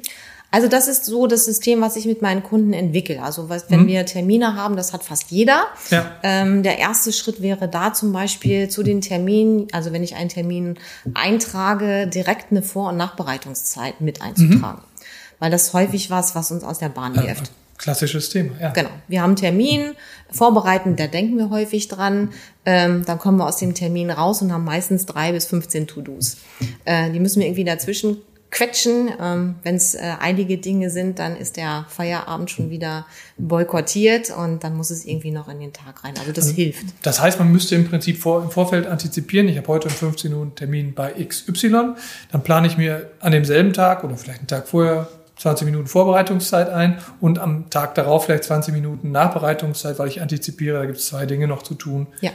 Also 0.53 0.67
das 0.67 0.87
ist 0.87 1.05
so 1.05 1.25
das 1.25 1.45
System, 1.45 1.81
was 1.81 1.95
ich 1.95 2.05
mit 2.05 2.21
meinen 2.21 2.43
Kunden 2.43 2.73
entwickle. 2.73 3.23
Also 3.23 3.49
was, 3.49 3.71
wenn 3.71 3.81
mhm. 3.81 3.87
wir 3.87 4.05
Termine 4.05 4.55
haben, 4.55 4.75
das 4.75 4.93
hat 4.93 5.03
fast 5.03 5.31
jeder. 5.31 5.63
Ja. 5.89 6.11
Ähm, 6.21 6.61
der 6.61 6.77
erste 6.77 7.11
Schritt 7.11 7.41
wäre 7.41 7.67
da 7.67 7.91
zum 7.91 8.13
Beispiel 8.13 8.69
zu 8.69 8.83
den 8.83 9.01
Terminen, 9.01 9.65
also 9.71 9.93
wenn 9.93 10.03
ich 10.03 10.13
einen 10.13 10.29
Termin 10.29 10.77
eintrage, 11.15 12.05
direkt 12.05 12.51
eine 12.51 12.61
Vor- 12.61 12.89
und 12.89 12.97
Nachbereitungszeit 12.97 13.99
mit 13.99 14.21
einzutragen. 14.21 14.83
Mhm. 14.83 15.39
Weil 15.39 15.49
das 15.49 15.73
häufig 15.73 16.11
was, 16.11 16.35
was 16.35 16.51
uns 16.51 16.63
aus 16.63 16.77
der 16.77 16.89
Bahn 16.89 17.15
wirft. 17.15 17.51
Klassisches 17.79 18.29
Thema, 18.29 18.51
ja. 18.61 18.69
Genau. 18.69 18.91
Wir 19.07 19.23
haben 19.23 19.31
einen 19.31 19.37
Termin, 19.37 19.95
vorbereiten, 20.29 20.95
da 20.95 21.07
denken 21.07 21.35
wir 21.35 21.49
häufig 21.49 21.87
dran. 21.87 22.29
Ähm, 22.63 23.03
dann 23.07 23.17
kommen 23.17 23.39
wir 23.39 23.47
aus 23.47 23.57
dem 23.57 23.73
Termin 23.73 24.11
raus 24.11 24.43
und 24.43 24.53
haben 24.53 24.65
meistens 24.65 25.07
drei 25.07 25.31
bis 25.31 25.47
15 25.47 25.87
To-Dos. 25.87 26.37
Äh, 26.85 27.09
die 27.09 27.19
müssen 27.19 27.39
wir 27.39 27.47
irgendwie 27.47 27.63
dazwischen 27.63 28.17
quetschen. 28.53 29.11
Ähm, 29.19 29.55
Wenn 29.63 29.75
es 29.75 29.95
äh, 29.95 30.13
einige 30.19 30.57
Dinge 30.57 30.89
sind, 30.89 31.19
dann 31.19 31.35
ist 31.35 31.57
der 31.57 31.85
Feierabend 31.89 32.49
schon 32.49 32.69
wieder 32.69 33.05
boykottiert 33.37 34.29
und 34.29 34.63
dann 34.63 34.77
muss 34.77 34.91
es 34.91 35.05
irgendwie 35.05 35.31
noch 35.31 35.49
in 35.49 35.59
den 35.59 35.73
Tag 35.73 36.03
rein. 36.03 36.13
Also 36.19 36.31
das 36.31 36.45
also, 36.45 36.55
hilft. 36.55 36.85
Das 37.01 37.19
heißt, 37.19 37.39
man 37.39 37.51
müsste 37.51 37.75
im 37.75 37.89
Prinzip 37.89 38.17
vor, 38.17 38.43
im 38.43 38.51
Vorfeld 38.51 38.87
antizipieren. 38.87 39.49
Ich 39.49 39.57
habe 39.57 39.67
heute 39.67 39.89
um 39.89 39.93
15 39.93 40.33
Uhr 40.33 40.41
einen 40.41 40.55
Termin 40.55 40.93
bei 40.93 41.11
XY. 41.11 41.95
Dann 42.31 42.43
plane 42.43 42.67
ich 42.67 42.77
mir 42.77 43.11
an 43.19 43.31
demselben 43.31 43.73
Tag 43.73 44.03
oder 44.03 44.15
vielleicht 44.15 44.39
einen 44.39 44.47
Tag 44.47 44.67
vorher 44.67 45.09
20 45.37 45.65
Minuten 45.65 45.87
Vorbereitungszeit 45.87 46.69
ein 46.69 46.99
und 47.19 47.39
am 47.39 47.69
Tag 47.69 47.95
darauf 47.95 48.25
vielleicht 48.25 48.43
20 48.43 48.73
Minuten 48.73 49.11
Nachbereitungszeit, 49.11 49.97
weil 49.97 50.07
ich 50.07 50.21
antizipiere, 50.21 50.77
da 50.77 50.85
gibt 50.85 50.99
es 50.99 51.07
zwei 51.07 51.25
Dinge 51.25 51.47
noch 51.47 51.63
zu 51.63 51.73
tun. 51.73 52.07
Ja. 52.21 52.31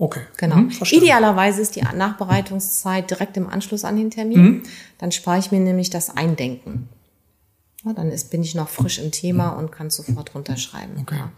Okay. 0.00 0.22
Genau. 0.38 0.56
Mhm, 0.56 0.72
Idealerweise 0.90 1.60
ist 1.60 1.76
die 1.76 1.82
Nachbereitungszeit 1.82 3.10
direkt 3.10 3.36
im 3.36 3.46
Anschluss 3.46 3.84
an 3.84 3.96
den 3.96 4.10
Termin. 4.10 4.42
Mhm. 4.42 4.62
Dann 4.96 5.12
spare 5.12 5.38
ich 5.38 5.52
mir 5.52 5.60
nämlich 5.60 5.90
das 5.90 6.16
Eindenken. 6.16 6.88
Ja, 7.84 7.92
dann 7.92 8.10
ist, 8.10 8.30
bin 8.30 8.42
ich 8.42 8.54
noch 8.54 8.70
frisch 8.70 8.98
im 8.98 9.10
Thema 9.10 9.50
und 9.50 9.70
kann 9.70 9.90
sofort 9.90 10.34
runterschreiben. 10.34 10.96
Okay. 11.02 11.16
Ja. 11.16 11.32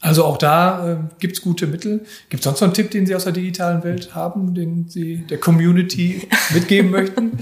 Also 0.00 0.24
auch 0.24 0.36
da 0.36 0.92
äh, 0.92 0.96
gibt 1.18 1.36
es 1.36 1.42
gute 1.42 1.66
Mittel. 1.66 2.04
Gibt 2.28 2.40
es 2.40 2.44
sonst 2.44 2.60
noch 2.60 2.68
einen 2.68 2.74
Tipp, 2.74 2.92
den 2.92 3.06
Sie 3.06 3.14
aus 3.16 3.24
der 3.24 3.32
digitalen 3.32 3.82
Welt 3.82 4.14
haben, 4.14 4.54
den 4.54 4.88
Sie 4.88 5.16
der 5.16 5.38
Community 5.38 6.28
mitgeben 6.54 6.92
möchten? 6.92 7.38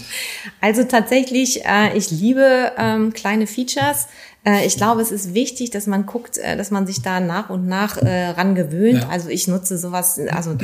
Also 0.62 0.84
tatsächlich, 0.84 1.66
äh, 1.66 1.94
ich 1.94 2.10
liebe 2.10 2.72
ähm, 2.78 3.12
kleine 3.12 3.46
Features. 3.46 4.06
Äh, 4.44 4.66
ich 4.66 4.76
glaube, 4.76 5.00
es 5.00 5.10
ist 5.10 5.34
wichtig, 5.34 5.70
dass 5.70 5.86
man 5.86 6.06
guckt, 6.06 6.38
äh, 6.38 6.56
dass 6.56 6.70
man 6.70 6.86
sich 6.86 7.02
da 7.02 7.20
nach 7.20 7.50
und 7.50 7.66
nach 7.66 7.96
äh, 7.96 8.30
ran 8.30 8.54
gewöhnt. 8.54 9.02
Ja. 9.02 9.08
Also 9.08 9.28
ich 9.28 9.48
nutze 9.48 9.78
sowas, 9.78 10.20
also 10.30 10.56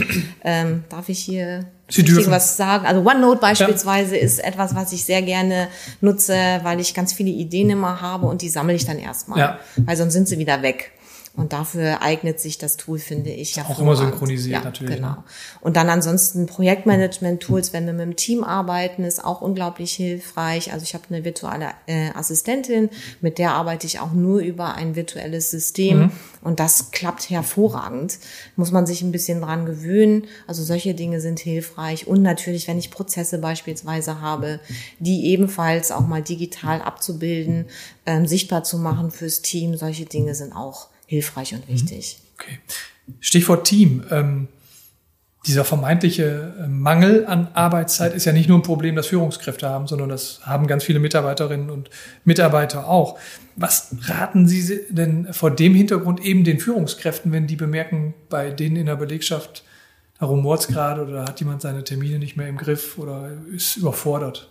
ähm, 0.44 0.84
darf 0.88 1.08
ich 1.08 1.18
hier 1.18 1.66
Sie 1.88 2.04
dürfen. 2.04 2.30
was 2.30 2.56
sagen? 2.56 2.86
Also 2.86 3.00
OneNote 3.00 3.40
beispielsweise 3.40 4.16
ja. 4.16 4.22
ist 4.22 4.44
etwas, 4.44 4.74
was 4.74 4.92
ich 4.92 5.04
sehr 5.04 5.22
gerne 5.22 5.68
nutze, 6.00 6.34
weil 6.62 6.78
ich 6.78 6.94
ganz 6.94 7.12
viele 7.12 7.30
Ideen 7.30 7.70
immer 7.70 8.00
habe 8.00 8.26
und 8.26 8.42
die 8.42 8.48
sammle 8.48 8.74
ich 8.74 8.84
dann 8.84 8.98
erstmal. 8.98 9.38
Ja. 9.38 9.58
Weil 9.76 9.96
sonst 9.96 10.12
sind 10.12 10.28
sie 10.28 10.38
wieder 10.38 10.62
weg. 10.62 10.92
Und 11.36 11.52
dafür 11.52 12.02
eignet 12.02 12.40
sich 12.40 12.58
das 12.58 12.76
Tool, 12.76 12.98
finde 12.98 13.30
ich. 13.30 13.54
ja 13.54 13.64
Auch 13.64 13.78
immer 13.78 13.94
synchronisiert 13.94 14.58
ja, 14.58 14.64
natürlich. 14.64 14.96
Genau. 14.96 15.10
Ne? 15.10 15.24
Und 15.60 15.76
dann 15.76 15.88
ansonsten 15.88 16.46
Projektmanagement-Tools, 16.46 17.72
wenn 17.72 17.86
wir 17.86 17.92
mit 17.92 18.02
dem 18.02 18.16
Team 18.16 18.42
arbeiten, 18.42 19.04
ist 19.04 19.24
auch 19.24 19.40
unglaublich 19.40 19.92
hilfreich. 19.92 20.72
Also 20.72 20.82
ich 20.82 20.94
habe 20.94 21.04
eine 21.08 21.24
virtuelle 21.24 21.70
äh, 21.86 22.10
Assistentin, 22.14 22.90
mit 23.20 23.38
der 23.38 23.52
arbeite 23.52 23.86
ich 23.86 24.00
auch 24.00 24.12
nur 24.12 24.40
über 24.40 24.74
ein 24.74 24.96
virtuelles 24.96 25.52
System. 25.52 25.98
Mhm. 25.98 26.12
Und 26.42 26.58
das 26.58 26.90
klappt 26.90 27.30
hervorragend. 27.30 28.18
Muss 28.56 28.72
man 28.72 28.84
sich 28.84 29.02
ein 29.02 29.12
bisschen 29.12 29.40
dran 29.40 29.66
gewöhnen. 29.66 30.26
Also 30.48 30.64
solche 30.64 30.94
Dinge 30.94 31.20
sind 31.20 31.38
hilfreich. 31.38 32.08
Und 32.08 32.22
natürlich, 32.22 32.66
wenn 32.66 32.78
ich 32.78 32.90
Prozesse 32.90 33.38
beispielsweise 33.38 34.20
habe, 34.20 34.58
die 34.98 35.26
ebenfalls 35.26 35.92
auch 35.92 36.06
mal 36.06 36.22
digital 36.22 36.82
abzubilden, 36.82 37.66
ähm, 38.04 38.26
sichtbar 38.26 38.64
zu 38.64 38.78
machen 38.78 39.12
fürs 39.12 39.42
Team, 39.42 39.76
solche 39.76 40.06
Dinge 40.06 40.34
sind 40.34 40.54
auch 40.54 40.89
hilfreich 41.10 41.54
und 41.54 41.66
wichtig. 41.66 42.18
Okay. 42.38 42.60
Stichwort 43.18 43.66
Team. 43.66 44.04
Ähm, 44.12 44.46
dieser 45.44 45.64
vermeintliche 45.64 46.54
äh, 46.60 46.68
Mangel 46.68 47.26
an 47.26 47.48
Arbeitszeit 47.52 48.14
ist 48.14 48.26
ja 48.26 48.32
nicht 48.32 48.48
nur 48.48 48.58
ein 48.58 48.62
Problem, 48.62 48.94
das 48.94 49.08
Führungskräfte 49.08 49.68
haben, 49.68 49.88
sondern 49.88 50.08
das 50.08 50.40
haben 50.44 50.68
ganz 50.68 50.84
viele 50.84 51.00
Mitarbeiterinnen 51.00 51.68
und 51.68 51.90
Mitarbeiter 52.24 52.88
auch. 52.88 53.18
Was 53.56 53.96
raten 54.02 54.46
Sie 54.46 54.82
denn 54.90 55.32
vor 55.32 55.50
dem 55.50 55.74
Hintergrund 55.74 56.20
eben 56.20 56.44
den 56.44 56.60
Führungskräften, 56.60 57.32
wenn 57.32 57.48
die 57.48 57.56
bemerken, 57.56 58.14
bei 58.28 58.50
denen 58.50 58.76
in 58.76 58.86
der 58.86 58.96
Belegschaft, 58.96 59.64
da 60.20 60.26
rumort 60.26 60.68
gerade 60.68 61.04
oder 61.04 61.24
hat 61.24 61.40
jemand 61.40 61.62
seine 61.62 61.82
Termine 61.82 62.20
nicht 62.20 62.36
mehr 62.36 62.46
im 62.46 62.56
Griff 62.56 62.98
oder 62.98 63.32
ist 63.52 63.78
überfordert? 63.78 64.48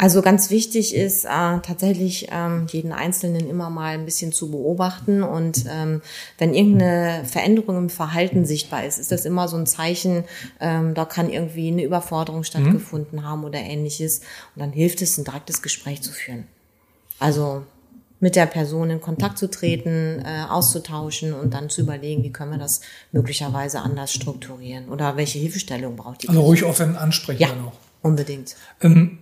Also 0.00 0.22
ganz 0.22 0.48
wichtig 0.48 0.94
ist 0.94 1.26
äh, 1.26 1.28
tatsächlich 1.28 2.28
ähm, 2.32 2.66
jeden 2.70 2.90
Einzelnen 2.90 3.46
immer 3.50 3.68
mal 3.68 3.92
ein 3.92 4.06
bisschen 4.06 4.32
zu 4.32 4.50
beobachten 4.50 5.22
und 5.22 5.66
ähm, 5.68 6.00
wenn 6.38 6.54
irgendeine 6.54 7.26
Veränderung 7.26 7.76
im 7.76 7.90
Verhalten 7.90 8.46
sichtbar 8.46 8.86
ist, 8.86 8.98
ist 8.98 9.12
das 9.12 9.26
immer 9.26 9.46
so 9.46 9.58
ein 9.58 9.66
Zeichen, 9.66 10.24
ähm, 10.58 10.94
da 10.94 11.04
kann 11.04 11.28
irgendwie 11.28 11.68
eine 11.68 11.84
Überforderung 11.84 12.44
stattgefunden 12.44 13.18
mhm. 13.18 13.24
haben 13.26 13.44
oder 13.44 13.58
ähnliches 13.58 14.20
und 14.54 14.60
dann 14.62 14.72
hilft 14.72 15.02
es, 15.02 15.18
ein 15.18 15.24
direktes 15.24 15.60
Gespräch 15.60 16.00
zu 16.00 16.12
führen. 16.12 16.46
Also 17.18 17.64
mit 18.20 18.36
der 18.36 18.46
Person 18.46 18.88
in 18.88 19.02
Kontakt 19.02 19.36
zu 19.36 19.50
treten, 19.50 20.24
äh, 20.24 20.46
auszutauschen 20.48 21.34
und 21.34 21.52
dann 21.52 21.68
zu 21.68 21.82
überlegen, 21.82 22.22
wie 22.22 22.32
können 22.32 22.52
wir 22.52 22.58
das 22.58 22.80
möglicherweise 23.12 23.80
anders 23.80 24.14
strukturieren 24.14 24.88
oder 24.88 25.18
welche 25.18 25.38
Hilfestellung 25.38 25.96
braucht 25.96 26.22
die. 26.22 26.30
Also 26.30 26.40
ruhig 26.40 26.64
offen 26.64 26.96
ansprechen 26.96 27.42
ja, 27.42 27.48
dann 27.48 27.66
auch. 27.66 27.74
Unbedingt. 28.00 28.56
Ähm, 28.80 29.18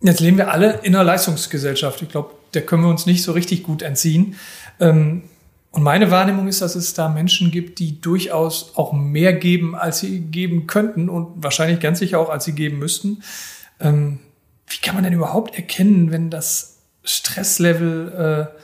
Jetzt 0.00 0.20
leben 0.20 0.36
wir 0.36 0.52
alle 0.52 0.80
in 0.82 0.94
einer 0.94 1.04
Leistungsgesellschaft. 1.04 2.02
Ich 2.02 2.08
glaube, 2.08 2.34
der 2.54 2.64
können 2.64 2.82
wir 2.82 2.90
uns 2.90 3.06
nicht 3.06 3.22
so 3.22 3.32
richtig 3.32 3.62
gut 3.62 3.82
entziehen. 3.82 4.36
Ähm, 4.80 5.24
und 5.70 5.82
meine 5.82 6.10
Wahrnehmung 6.10 6.48
ist, 6.48 6.62
dass 6.62 6.74
es 6.74 6.94
da 6.94 7.08
Menschen 7.08 7.50
gibt, 7.50 7.78
die 7.78 8.00
durchaus 8.00 8.72
auch 8.76 8.92
mehr 8.92 9.34
geben, 9.34 9.74
als 9.74 9.98
sie 9.98 10.20
geben 10.20 10.66
könnten 10.66 11.08
und 11.08 11.42
wahrscheinlich 11.42 11.80
ganz 11.80 11.98
sicher 11.98 12.18
auch, 12.18 12.30
als 12.30 12.44
sie 12.44 12.54
geben 12.54 12.78
müssten. 12.78 13.22
Ähm, 13.78 14.20
wie 14.68 14.78
kann 14.78 14.94
man 14.94 15.04
denn 15.04 15.12
überhaupt 15.12 15.54
erkennen, 15.54 16.10
wenn 16.10 16.30
das 16.30 16.78
Stresslevel 17.04 18.50
äh, 18.56 18.60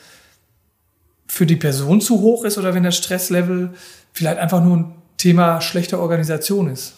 für 1.27 1.47
die 1.47 1.57
Person 1.57 2.01
zu 2.01 2.21
hoch 2.21 2.45
ist 2.45 2.59
oder 2.59 2.75
wenn 2.75 2.83
das 2.83 2.97
Stresslevel 2.97 3.75
vielleicht 4.13 4.39
einfach 4.39 4.63
nur 4.63 4.77
ein 4.77 4.95
Thema 5.19 5.61
schlechter 5.61 6.01
Organisation 6.01 6.69
ist? 6.69 6.95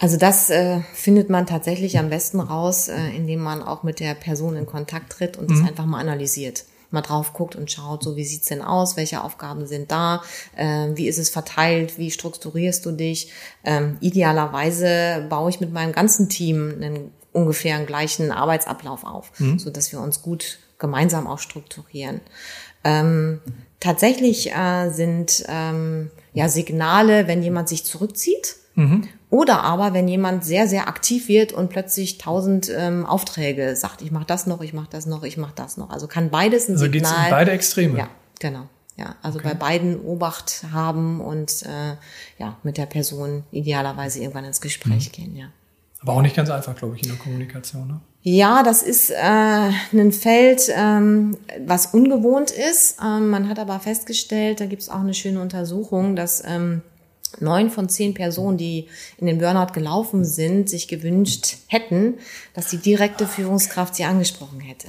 Also 0.00 0.16
das 0.16 0.48
äh, 0.48 0.80
findet 0.94 1.28
man 1.28 1.46
tatsächlich 1.46 1.98
am 1.98 2.08
besten 2.08 2.40
raus, 2.40 2.88
äh, 2.88 3.14
indem 3.14 3.40
man 3.40 3.62
auch 3.62 3.82
mit 3.82 4.00
der 4.00 4.14
Person 4.14 4.56
in 4.56 4.64
Kontakt 4.64 5.12
tritt 5.12 5.36
und 5.36 5.50
mhm. 5.50 5.60
das 5.60 5.68
einfach 5.68 5.84
mal 5.84 6.00
analysiert. 6.00 6.64
Mal 6.90 7.02
drauf 7.02 7.34
guckt 7.34 7.54
und 7.54 7.70
schaut, 7.70 8.02
so 8.02 8.16
wie 8.16 8.24
sieht's 8.24 8.48
denn 8.48 8.62
aus, 8.62 8.96
welche 8.96 9.22
Aufgaben 9.22 9.66
sind 9.66 9.92
da, 9.92 10.22
äh, 10.56 10.88
wie 10.94 11.06
ist 11.06 11.18
es 11.18 11.28
verteilt, 11.28 11.98
wie 11.98 12.10
strukturierst 12.10 12.84
du 12.84 12.92
dich. 12.92 13.30
Ähm, 13.62 13.98
idealerweise 14.00 15.26
baue 15.28 15.50
ich 15.50 15.60
mit 15.60 15.70
meinem 15.72 15.92
ganzen 15.92 16.30
Team 16.30 16.72
einen 16.80 17.12
ungefähr 17.32 17.76
einen 17.76 17.86
gleichen 17.86 18.32
Arbeitsablauf 18.32 19.04
auf, 19.04 19.30
mhm. 19.38 19.58
so 19.58 19.70
dass 19.70 19.92
wir 19.92 20.00
uns 20.00 20.22
gut 20.22 20.58
gemeinsam 20.78 21.26
auch 21.26 21.38
strukturieren. 21.38 22.20
Ähm, 22.84 23.40
tatsächlich 23.80 24.50
äh, 24.52 24.88
sind 24.88 25.44
ähm, 25.46 26.10
ja 26.32 26.48
Signale, 26.48 27.28
wenn 27.28 27.42
jemand 27.42 27.68
sich 27.68 27.84
zurückzieht. 27.84 28.56
Mhm. 28.80 29.08
Oder 29.28 29.62
aber, 29.62 29.92
wenn 29.92 30.08
jemand 30.08 30.44
sehr, 30.44 30.66
sehr 30.66 30.88
aktiv 30.88 31.28
wird 31.28 31.52
und 31.52 31.68
plötzlich 31.68 32.18
tausend 32.18 32.70
ähm, 32.74 33.04
Aufträge 33.04 33.76
sagt, 33.76 34.02
ich 34.02 34.10
mache 34.10 34.24
das 34.26 34.46
noch, 34.46 34.62
ich 34.62 34.72
mache 34.72 34.88
das 34.90 35.06
noch, 35.06 35.22
ich 35.22 35.36
mache 35.36 35.52
das 35.54 35.76
noch. 35.76 35.90
Also 35.90 36.06
kann 36.06 36.30
beides 36.30 36.68
ein 36.68 36.72
also 36.72 36.86
Signal. 36.86 37.02
Also 37.04 37.14
geht's 37.14 37.26
in 37.26 37.30
beide 37.30 37.50
Extreme. 37.52 37.98
Ja, 37.98 38.08
genau. 38.38 38.68
Ja, 38.96 39.14
also 39.22 39.38
okay. 39.38 39.48
bei 39.48 39.54
beiden 39.54 40.00
Obacht 40.00 40.64
haben 40.72 41.20
und 41.20 41.62
äh, 41.62 41.96
ja 42.38 42.56
mit 42.62 42.76
der 42.76 42.86
Person 42.86 43.44
idealerweise 43.50 44.20
irgendwann 44.20 44.44
ins 44.44 44.60
Gespräch 44.60 45.08
mhm. 45.08 45.12
gehen. 45.12 45.36
Ja. 45.36 45.46
Aber 46.00 46.14
auch 46.14 46.22
nicht 46.22 46.36
ganz 46.36 46.50
einfach, 46.50 46.74
glaube 46.74 46.96
ich, 46.96 47.02
in 47.02 47.10
der 47.10 47.18
Kommunikation. 47.18 47.86
Ne? 47.86 48.00
Ja, 48.22 48.62
das 48.62 48.82
ist 48.82 49.10
äh, 49.10 49.14
ein 49.16 50.12
Feld, 50.12 50.70
ähm, 50.74 51.36
was 51.66 51.86
ungewohnt 51.86 52.50
ist. 52.50 52.98
Ähm, 53.02 53.28
man 53.28 53.48
hat 53.48 53.58
aber 53.58 53.80
festgestellt, 53.80 54.60
da 54.60 54.66
gibt 54.66 54.82
es 54.82 54.88
auch 54.88 55.00
eine 55.00 55.14
schöne 55.14 55.40
Untersuchung, 55.40 56.16
dass 56.16 56.42
ähm, 56.46 56.82
neun 57.38 57.70
von 57.70 57.88
zehn 57.88 58.14
Personen, 58.14 58.58
die 58.58 58.88
in 59.18 59.26
den 59.26 59.38
Burnout 59.38 59.72
gelaufen 59.72 60.24
sind, 60.24 60.68
sich 60.68 60.88
gewünscht 60.88 61.56
hätten, 61.66 62.14
dass 62.54 62.68
die 62.68 62.78
direkte 62.78 63.26
Führungskraft 63.26 63.94
sie 63.94 64.04
angesprochen 64.04 64.60
hätte. 64.60 64.88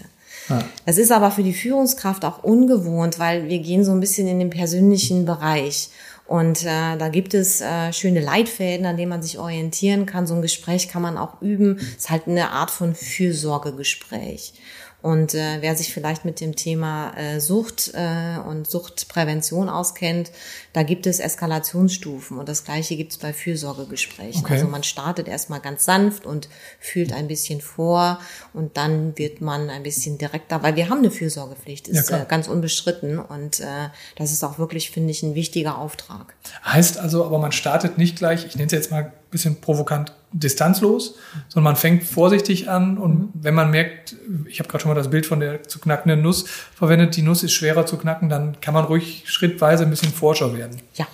Das 0.85 0.97
ist 0.97 1.11
aber 1.11 1.31
für 1.31 1.43
die 1.43 1.53
Führungskraft 1.53 2.25
auch 2.25 2.43
ungewohnt, 2.43 3.19
weil 3.19 3.47
wir 3.47 3.59
gehen 3.59 3.85
so 3.85 3.91
ein 3.91 3.99
bisschen 3.99 4.27
in 4.27 4.39
den 4.39 4.49
persönlichen 4.49 5.25
Bereich. 5.25 5.89
Und 6.27 6.63
äh, 6.63 6.97
da 6.97 7.09
gibt 7.09 7.33
es 7.33 7.59
äh, 7.61 7.91
schöne 7.91 8.21
Leitfäden, 8.21 8.85
an 8.85 8.95
denen 8.95 9.09
man 9.09 9.21
sich 9.21 9.37
orientieren 9.37 10.05
kann. 10.05 10.27
So 10.27 10.33
ein 10.33 10.41
Gespräch 10.41 10.87
kann 10.87 11.01
man 11.01 11.17
auch 11.17 11.41
üben. 11.41 11.77
Es 11.77 12.03
ist 12.03 12.09
halt 12.09 12.27
eine 12.27 12.51
Art 12.51 12.71
von 12.71 12.95
Fürsorgegespräch. 12.95 14.53
Und 15.01 15.33
äh, 15.33 15.57
wer 15.61 15.75
sich 15.75 15.93
vielleicht 15.93 16.25
mit 16.25 16.39
dem 16.39 16.55
Thema 16.55 17.13
äh, 17.17 17.39
Sucht 17.39 17.91
äh, 17.95 18.37
und 18.47 18.69
Suchtprävention 18.69 19.67
auskennt, 19.67 20.31
da 20.73 20.83
gibt 20.83 21.07
es 21.07 21.19
Eskalationsstufen 21.19 22.37
und 22.37 22.47
das 22.47 22.63
gleiche 22.63 22.95
gibt 22.95 23.13
es 23.13 23.17
bei 23.17 23.33
Fürsorgegesprächen. 23.33 24.43
Okay. 24.43 24.53
Also 24.53 24.67
man 24.67 24.83
startet 24.83 25.27
erstmal 25.27 25.59
ganz 25.59 25.85
sanft 25.85 26.25
und 26.25 26.49
fühlt 26.79 27.13
ein 27.13 27.27
bisschen 27.27 27.61
vor 27.61 28.19
und 28.53 28.77
dann 28.77 29.17
wird 29.17 29.41
man 29.41 29.69
ein 29.69 29.83
bisschen 29.83 30.19
direkter, 30.19 30.61
weil 30.61 30.75
wir 30.75 30.89
haben 30.89 30.99
eine 30.99 31.11
Fürsorgepflicht, 31.11 31.87
ist 31.87 32.11
ja, 32.11 32.21
äh, 32.21 32.25
ganz 32.27 32.47
unbestritten 32.47 33.17
und 33.17 33.59
äh, 33.59 33.89
das 34.17 34.31
ist 34.31 34.43
auch 34.43 34.59
wirklich, 34.59 34.91
finde 34.91 35.11
ich, 35.11 35.23
ein 35.23 35.33
wichtiger 35.33 35.79
Auftrag. 35.79 36.35
Heißt 36.63 36.99
also, 36.99 37.25
aber 37.25 37.39
man 37.39 37.51
startet 37.51 37.97
nicht 37.97 38.17
gleich, 38.17 38.45
ich 38.45 38.55
nenne 38.55 38.67
es 38.67 38.73
jetzt 38.73 38.91
mal 38.91 39.11
bisschen 39.31 39.61
provokant 39.61 40.13
distanzlos, 40.33 41.15
sondern 41.49 41.73
man 41.73 41.75
fängt 41.75 42.03
vorsichtig 42.03 42.69
an 42.69 42.97
und 42.97 43.13
mhm. 43.13 43.29
wenn 43.33 43.53
man 43.53 43.69
merkt, 43.69 44.15
ich 44.45 44.59
habe 44.59 44.69
gerade 44.69 44.81
schon 44.81 44.89
mal 44.89 44.95
das 44.95 45.09
Bild 45.09 45.25
von 45.25 45.39
der 45.39 45.63
zu 45.63 45.79
knackenden 45.79 46.21
Nuss 46.21 46.45
verwendet, 46.73 47.15
die 47.15 47.21
Nuss 47.21 47.43
ist 47.43 47.51
schwerer 47.53 47.85
zu 47.85 47.97
knacken, 47.97 48.29
dann 48.29 48.59
kann 48.61 48.73
man 48.73 48.85
ruhig 48.85 49.23
schrittweise 49.25 49.83
ein 49.83 49.89
bisschen 49.89 50.13
forscher 50.13 50.55
werden. 50.57 50.77
Ja, 50.95 51.05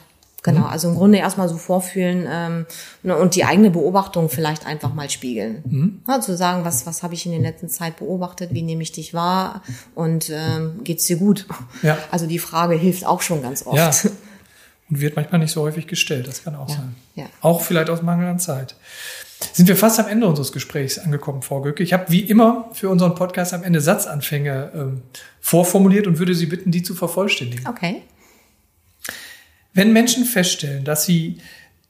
genau. 0.44 0.62
Mhm. 0.62 0.66
Also 0.66 0.90
im 0.90 0.96
Grunde 0.96 1.18
erstmal 1.18 1.50
so 1.50 1.58
vorfühlen 1.58 2.28
ähm, 2.30 2.66
ne, 3.02 3.18
und 3.18 3.36
die 3.36 3.44
eigene 3.44 3.72
Beobachtung 3.72 4.30
vielleicht 4.30 4.68
einfach 4.68 4.94
mal 4.94 5.10
spiegeln. 5.10 5.64
Mhm. 5.66 6.02
Ja, 6.08 6.22
zu 6.22 6.38
sagen, 6.38 6.64
was, 6.64 6.86
was 6.86 7.02
habe 7.02 7.16
ich 7.16 7.26
in 7.26 7.32
der 7.32 7.42
letzten 7.42 7.70
Zeit 7.70 7.98
beobachtet, 7.98 8.54
wie 8.54 8.62
nehme 8.62 8.84
ich 8.84 8.92
dich 8.92 9.14
wahr 9.16 9.64
und 9.96 10.30
ähm, 10.30 10.82
geht's 10.84 11.06
dir 11.06 11.18
gut? 11.18 11.48
Ja. 11.82 11.98
Also 12.12 12.28
die 12.28 12.40
Frage 12.40 12.76
hilft 12.76 13.06
auch 13.06 13.22
schon 13.22 13.42
ganz 13.42 13.66
oft. 13.66 13.78
Ja. 13.78 13.92
Und 14.90 15.02
wird 15.02 15.16
manchmal 15.16 15.40
nicht 15.40 15.52
so 15.52 15.62
häufig 15.62 15.88
gestellt, 15.88 16.28
das 16.28 16.44
kann 16.44 16.56
auch 16.56 16.70
ja, 16.70 16.76
sein. 16.76 16.96
Ja. 17.16 17.26
Auch 17.42 17.62
vielleicht 17.62 17.90
aus 17.90 18.02
Mangel 18.02 18.28
an 18.28 18.40
Zeit. 18.40 18.76
Sind 19.54 19.68
wir 19.68 19.76
fast 19.76 20.00
am 20.00 20.08
Ende 20.08 20.28
unseres 20.28 20.52
Gesprächs 20.52 20.98
angekommen, 20.98 21.42
Frau 21.42 21.62
Göcke. 21.62 21.84
Ich 21.84 21.94
habe 21.94 22.06
wie 22.10 22.22
immer 22.22 22.70
für 22.74 22.90
unseren 22.90 23.14
Podcast 23.14 23.54
am 23.54 23.64
Ende 23.64 23.82
Satzanfänge 23.82 24.72
ähm, 24.74 25.02
vorformuliert 25.42 26.08
und 26.08 26.20
würde 26.20 26.34
Sie 26.34 26.48
bitten, 26.48 26.72
die 26.72 26.84
zu 26.84 26.96
vervollständigen. 26.96 27.68
Okay. 27.68 28.02
Wenn 29.74 29.94
Menschen 29.94 30.26
feststellen, 30.26 30.86
dass 30.86 31.06
sie 31.06 31.40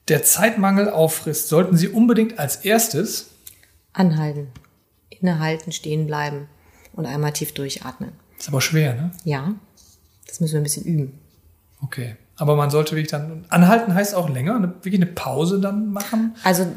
der 0.10 0.22
Zeitmangel 0.22 0.90
auffrisst, 0.90 1.48
sollten 1.48 1.78
sie 1.78 1.88
unbedingt 1.88 2.38
als 2.38 2.58
erstes 2.58 3.30
anhalten, 3.94 4.48
innehalten, 5.10 5.72
stehen 5.72 6.06
bleiben 6.06 6.50
und 6.92 7.06
einmal 7.06 7.32
tief 7.32 7.54
durchatmen. 7.54 8.12
Ist 8.38 8.50
aber 8.50 8.60
schwer, 8.60 8.94
ne? 8.94 9.12
Ja. 9.24 9.56
Das 10.28 10.42
müssen 10.42 10.54
wir 10.54 10.60
ein 10.60 10.64
bisschen 10.64 10.84
üben. 10.84 11.20
Okay. 11.82 12.18
Aber 12.40 12.56
man 12.56 12.70
sollte 12.70 12.92
wirklich 12.92 13.10
dann 13.10 13.46
anhalten 13.50 13.96
heißt 13.96 14.14
auch 14.14 14.30
länger, 14.30 14.56
eine, 14.56 14.68
wirklich 14.68 14.96
eine 14.96 15.08
Pause 15.08 15.60
dann 15.60 15.92
machen. 15.92 16.36
Also 16.44 16.68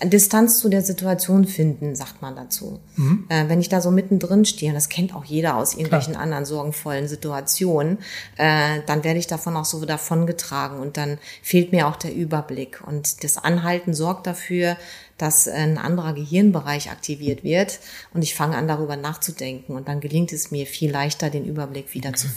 äh, 0.00 0.08
Distanz 0.08 0.58
zu 0.58 0.68
der 0.68 0.82
Situation 0.82 1.44
finden, 1.44 1.94
sagt 1.94 2.22
man 2.22 2.34
dazu. 2.34 2.80
Mhm. 2.96 3.24
Äh, 3.28 3.48
wenn 3.48 3.60
ich 3.60 3.68
da 3.68 3.80
so 3.80 3.92
mittendrin 3.92 4.44
stehe, 4.44 4.72
und 4.72 4.74
das 4.74 4.88
kennt 4.88 5.14
auch 5.14 5.24
jeder 5.24 5.56
aus 5.56 5.74
irgendwelchen 5.74 6.14
Klar. 6.14 6.24
anderen 6.24 6.44
sorgenvollen 6.44 7.06
Situationen, 7.06 7.98
äh, 8.36 8.80
dann 8.86 9.04
werde 9.04 9.20
ich 9.20 9.28
davon 9.28 9.56
auch 9.56 9.64
so 9.64 9.84
davongetragen 9.84 10.80
und 10.80 10.96
dann 10.96 11.18
fehlt 11.40 11.70
mir 11.70 11.86
auch 11.86 11.96
der 11.96 12.12
Überblick. 12.12 12.82
Und 12.84 13.22
das 13.22 13.38
Anhalten 13.38 13.94
sorgt 13.94 14.26
dafür, 14.26 14.76
dass 15.18 15.48
ein 15.48 15.78
anderer 15.78 16.12
Gehirnbereich 16.12 16.90
aktiviert 16.90 17.42
wird. 17.42 17.80
Und 18.12 18.22
ich 18.22 18.34
fange 18.34 18.56
an, 18.56 18.68
darüber 18.68 18.96
nachzudenken. 18.96 19.74
Und 19.74 19.88
dann 19.88 20.00
gelingt 20.00 20.32
es 20.32 20.50
mir 20.50 20.66
viel 20.66 20.90
leichter, 20.90 21.30
den 21.30 21.44
Überblick 21.44 21.94
wieder 21.94 22.12
zu. 22.12 22.28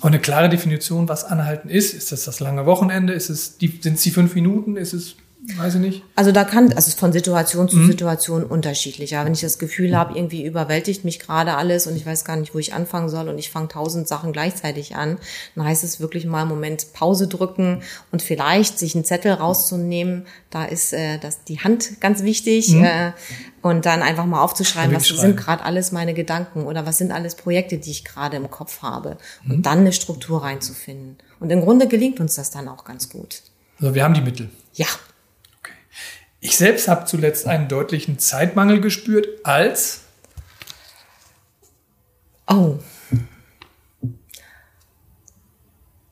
Und 0.00 0.06
eine 0.06 0.20
klare 0.20 0.48
Definition, 0.48 1.08
was 1.08 1.24
Anhalten 1.24 1.68
ist, 1.68 1.94
ist 1.94 2.12
das 2.12 2.24
das 2.24 2.40
lange 2.40 2.66
Wochenende, 2.66 3.12
ist 3.12 3.30
es 3.30 3.58
die, 3.58 3.80
sind 3.80 3.94
es 3.94 4.02
die 4.02 4.10
fünf 4.10 4.34
Minuten, 4.34 4.76
ist 4.76 4.92
es 4.92 5.16
Weiß 5.56 5.76
ich 5.76 5.80
nicht. 5.80 6.02
Also 6.16 6.32
da 6.32 6.44
kann, 6.44 6.72
also 6.74 6.90
von 6.96 7.12
Situation 7.12 7.68
zu 7.68 7.76
mhm. 7.76 7.86
Situation 7.90 8.44
unterschiedlich. 8.44 9.12
Ja, 9.12 9.24
wenn 9.24 9.32
ich 9.32 9.40
das 9.40 9.58
Gefühl 9.58 9.96
habe, 9.96 10.16
irgendwie 10.16 10.44
überwältigt 10.44 11.04
mich 11.04 11.18
gerade 11.18 11.54
alles 11.54 11.86
und 11.86 11.96
ich 11.96 12.04
weiß 12.04 12.26
gar 12.26 12.36
nicht, 12.36 12.54
wo 12.54 12.58
ich 12.58 12.74
anfangen 12.74 13.08
soll 13.08 13.28
und 13.28 13.38
ich 13.38 13.50
fange 13.50 13.68
tausend 13.68 14.06
Sachen 14.06 14.32
gleichzeitig 14.32 14.96
an, 14.96 15.16
dann 15.54 15.64
heißt 15.64 15.82
es 15.82 15.98
wirklich 15.98 16.26
mal 16.26 16.42
einen 16.42 16.50
Moment 16.50 16.92
Pause 16.92 17.26
drücken 17.26 17.82
und 18.12 18.20
vielleicht 18.20 18.78
sich 18.78 18.94
einen 18.94 19.04
Zettel 19.04 19.32
rauszunehmen. 19.32 20.26
Da 20.50 20.66
ist 20.66 20.92
äh, 20.92 21.18
das 21.18 21.42
die 21.44 21.60
Hand 21.60 22.00
ganz 22.00 22.22
wichtig 22.22 22.70
mhm. 22.72 22.84
äh, 22.84 23.12
und 23.62 23.86
dann 23.86 24.02
einfach 24.02 24.26
mal 24.26 24.42
aufzuschreiben, 24.42 24.94
was 24.94 25.08
sind 25.08 25.38
gerade 25.38 25.64
alles 25.64 25.90
meine 25.90 26.12
Gedanken 26.12 26.64
oder 26.64 26.84
was 26.84 26.98
sind 26.98 27.12
alles 27.12 27.34
Projekte, 27.34 27.78
die 27.78 27.90
ich 27.90 28.04
gerade 28.04 28.36
im 28.36 28.50
Kopf 28.50 28.82
habe 28.82 29.16
mhm. 29.44 29.54
und 29.54 29.66
dann 29.66 29.78
eine 29.78 29.92
Struktur 29.92 30.42
reinzufinden. 30.42 31.16
Und 31.40 31.50
im 31.50 31.62
Grunde 31.62 31.88
gelingt 31.88 32.20
uns 32.20 32.34
das 32.34 32.50
dann 32.50 32.68
auch 32.68 32.84
ganz 32.84 33.08
gut. 33.08 33.40
Also 33.80 33.94
wir 33.94 34.04
haben 34.04 34.12
die 34.12 34.20
Mittel. 34.20 34.50
Ja. 34.74 34.86
Ich 36.40 36.56
selbst 36.56 36.88
habe 36.88 37.04
zuletzt 37.04 37.46
einen 37.46 37.68
deutlichen 37.68 38.18
Zeitmangel 38.18 38.80
gespürt, 38.80 39.28
als 39.44 40.00
Oh. 42.50 42.78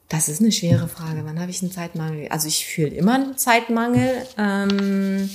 Das 0.08 0.28
ist 0.28 0.40
eine 0.40 0.52
schwere 0.52 0.88
Frage. 0.88 1.22
Wann 1.24 1.40
habe 1.40 1.50
ich 1.50 1.60
einen 1.62 1.72
Zeitmangel? 1.72 2.28
Also 2.28 2.48
ich 2.48 2.64
fühle 2.64 2.90
immer 2.90 3.14
einen 3.16 3.36
Zeitmangel. 3.36 4.26
Ähm, 4.38 5.28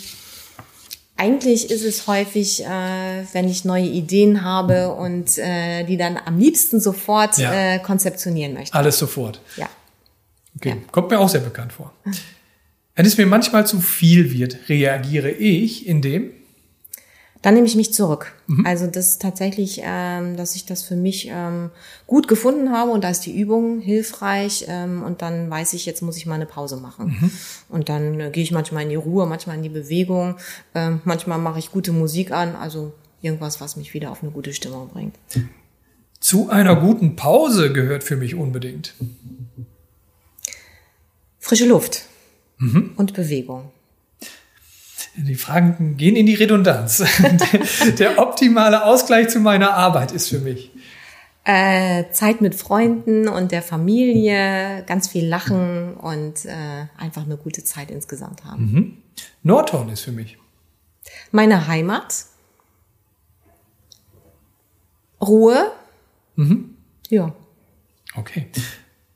eigentlich 1.15 1.69
ist 1.69 1.83
es 1.83 2.07
häufig, 2.07 2.63
äh, 2.63 3.25
wenn 3.33 3.47
ich 3.47 3.65
neue 3.65 3.85
Ideen 3.85 4.43
habe 4.43 4.93
und 4.93 5.37
äh, 5.37 5.83
die 5.83 5.97
dann 5.97 6.17
am 6.17 6.39
liebsten 6.39 6.79
sofort 6.79 7.37
ja. 7.37 7.53
äh, 7.53 7.79
konzeptionieren 7.79 8.53
möchte. 8.53 8.73
Alles 8.73 8.97
sofort. 8.97 9.41
Ja. 9.57 9.69
Okay, 10.55 10.69
ja. 10.69 10.75
kommt 10.91 11.11
mir 11.11 11.19
auch 11.19 11.29
sehr 11.29 11.41
bekannt 11.41 11.73
vor. 11.73 11.93
Wenn 12.95 13.05
es 13.05 13.17
mir 13.17 13.25
manchmal 13.25 13.65
zu 13.65 13.81
viel 13.81 14.31
wird, 14.31 14.69
reagiere 14.69 15.31
ich 15.31 15.87
indem? 15.87 16.31
Dann 17.41 17.55
nehme 17.55 17.67
ich 17.67 17.75
mich 17.75 17.93
zurück. 17.93 18.31
Mhm. 18.47 18.65
Also 18.65 18.87
das 18.87 19.09
ist 19.09 19.21
tatsächlich, 19.21 19.81
ähm, 19.83 20.37
dass 20.37 20.55
ich 20.55 20.65
das 20.65 20.83
für 20.83 20.95
mich 20.95 21.27
ähm, 21.29 21.71
gut 22.07 22.29
gefunden 22.29 22.71
habe 22.71 22.91
und 22.91 23.03
da 23.03 23.09
ist 23.09 23.25
die 23.25 23.37
Übung 23.37 23.81
hilfreich 23.81 24.65
ähm, 24.69 25.03
und 25.03 25.21
dann 25.21 25.49
weiß 25.49 25.73
ich, 25.73 25.85
jetzt 25.85 26.01
muss 26.01 26.15
ich 26.15 26.25
mal 26.25 26.35
eine 26.35 26.45
Pause 26.45 26.77
machen. 26.77 27.17
Mhm. 27.19 27.31
Und 27.67 27.89
dann 27.89 28.19
äh, 28.19 28.29
gehe 28.29 28.43
ich 28.43 28.51
manchmal 28.51 28.83
in 28.83 28.89
die 28.89 28.95
Ruhe, 28.95 29.25
manchmal 29.25 29.57
in 29.57 29.63
die 29.63 29.69
Bewegung, 29.69 30.37
ähm, 30.73 31.01
manchmal 31.03 31.37
mache 31.37 31.59
ich 31.59 31.71
gute 31.71 31.91
Musik 31.91 32.31
an, 32.31 32.55
also 32.55 32.93
irgendwas, 33.21 33.59
was 33.59 33.75
mich 33.75 33.93
wieder 33.93 34.11
auf 34.11 34.23
eine 34.23 34.31
gute 34.31 34.53
Stimmung 34.53 34.87
bringt. 34.89 35.15
Zu 36.21 36.49
einer 36.49 36.77
guten 36.77 37.17
Pause 37.17 37.73
gehört 37.73 38.05
für 38.05 38.15
mich 38.15 38.35
unbedingt. 38.35 38.93
Frische 41.39 41.65
Luft 41.65 42.03
mhm. 42.63 42.91
und 42.95 43.13
Bewegung. 43.13 43.71
Die 45.15 45.35
Fragen 45.35 45.95
gehen 45.97 46.15
in 46.15 46.25
die 46.25 46.33
Redundanz. 46.33 47.03
der, 47.99 48.17
optimale 48.17 48.83
Ausgleich 48.83 49.29
zu 49.29 49.39
meiner 49.39 49.73
Arbeit 49.73 50.11
ist 50.11 50.29
für 50.29 50.39
mich. 50.39 50.71
Äh, 51.45 52.05
Zeit 52.11 52.41
mit 52.41 52.55
Freunden 52.55 53.27
und 53.27 53.51
der 53.51 53.61
Familie, 53.61 54.83
ganz 54.87 55.09
viel 55.09 55.27
Lachen 55.27 55.93
und 55.95 56.45
äh, 56.45 56.87
einfach 56.97 57.25
eine 57.25 57.37
gute 57.37 57.63
Zeit 57.63 57.91
insgesamt 57.91 58.45
haben. 58.45 58.71
Mhm. 58.71 58.97
Nordhorn 59.43 59.89
ist 59.89 60.01
für 60.01 60.13
mich. 60.13 60.37
Meine 61.31 61.67
Heimat. 61.67 62.25
Ruhe. 65.21 65.71
Mhm. 66.35 66.75
Ja. 67.09 67.35
Okay. 68.15 68.47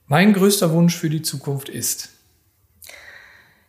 Mein 0.07 0.33
größter 0.33 0.71
Wunsch 0.73 0.95
für 0.95 1.09
die 1.09 1.21
Zukunft 1.21 1.69
ist 1.69 2.16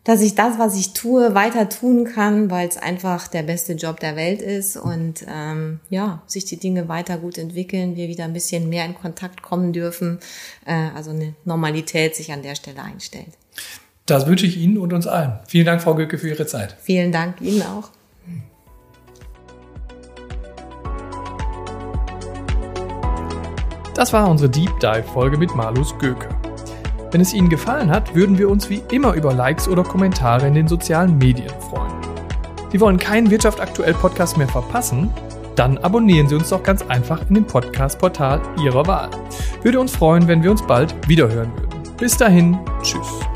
dass 0.09 0.23
ich 0.23 0.35
das, 0.35 0.59
was 0.59 0.75
ich 0.75 0.95
tue, 0.95 1.35
weiter 1.35 1.69
tun 1.69 2.07
kann, 2.07 2.51
weil 2.51 2.67
es 2.67 2.79
einfach 2.79 3.29
der 3.29 3.43
beste 3.43 3.75
Job 3.75 4.01
der 4.01 4.17
Welt 4.17 4.41
ist 4.41 4.79
und 4.79 5.27
ähm, 5.29 5.81
ja, 5.91 6.23
sich 6.25 6.47
die 6.47 6.57
Dinge 6.57 6.89
weiter 6.89 7.19
gut 7.19 7.37
entwickeln, 7.37 7.95
wir 7.95 8.09
wieder 8.09 8.25
ein 8.25 8.33
bisschen 8.33 8.71
mehr 8.71 8.87
in 8.87 8.95
Kontakt 8.95 9.43
kommen 9.43 9.75
dürfen, 9.75 10.19
äh, 10.65 10.89
also 10.97 11.11
eine 11.11 11.35
Normalität 11.45 12.17
sich 12.17 12.33
an 12.33 12.41
der 12.41 12.55
Stelle 12.55 12.83
einstellt. 12.83 13.27
Das 14.07 14.27
wünsche 14.27 14.47
ich 14.47 14.57
Ihnen 14.57 14.79
und 14.79 14.95
uns 14.95 15.07
allen. 15.07 15.41
Vielen 15.47 15.67
Dank, 15.67 15.83
Frau 15.83 15.95
Göcke, 15.95 16.17
für 16.17 16.31
Ihre 16.31 16.47
Zeit. 16.47 16.75
Vielen 16.81 17.13
Dank 17.13 17.43
Ihnen 17.43 17.61
auch. 17.61 17.91
Das 23.95 24.15
war 24.15 24.27
unsere 24.31 24.49
Deep 24.49 24.81
Dive 24.81 25.03
Folge 25.03 25.37
mit 25.37 25.55
Malus 25.55 25.93
Göke. 25.99 26.38
Wenn 27.11 27.21
es 27.21 27.33
Ihnen 27.33 27.49
gefallen 27.49 27.91
hat, 27.91 28.15
würden 28.15 28.37
wir 28.37 28.51
uns 28.51 28.69
wie 28.69 28.83
immer 28.91 29.15
über 29.15 29.33
Likes 29.33 29.67
oder 29.67 29.83
Kommentare 29.83 30.47
in 30.47 30.55
den 30.55 30.69
sozialen 30.69 31.17
Medien 31.17 31.53
freuen. 31.71 31.95
Sie 32.71 32.81
wollen 32.81 32.99
keinen 32.99 33.31
Wirtschaft 33.31 33.61
aktuell 33.61 33.95
Podcast 33.95 34.37
mehr 34.37 34.49
verpassen? 34.49 35.11
Dann 35.57 35.79
abonnieren 35.79 36.29
Sie 36.29 36.35
uns 36.35 36.51
doch 36.51 36.63
ganz 36.63 36.83
einfach 36.83 37.21
in 37.29 37.35
dem 37.35 37.47
Podcast-Portal 37.47 38.41
Ihrer 38.63 38.87
Wahl. 38.87 39.11
Würde 39.63 39.81
uns 39.81 39.97
freuen, 39.97 40.29
wenn 40.29 40.43
wir 40.43 40.51
uns 40.51 40.63
bald 40.63 40.95
wiederhören 41.09 41.51
würden. 41.57 41.97
Bis 41.97 42.17
dahin, 42.17 42.59
tschüss. 42.83 43.28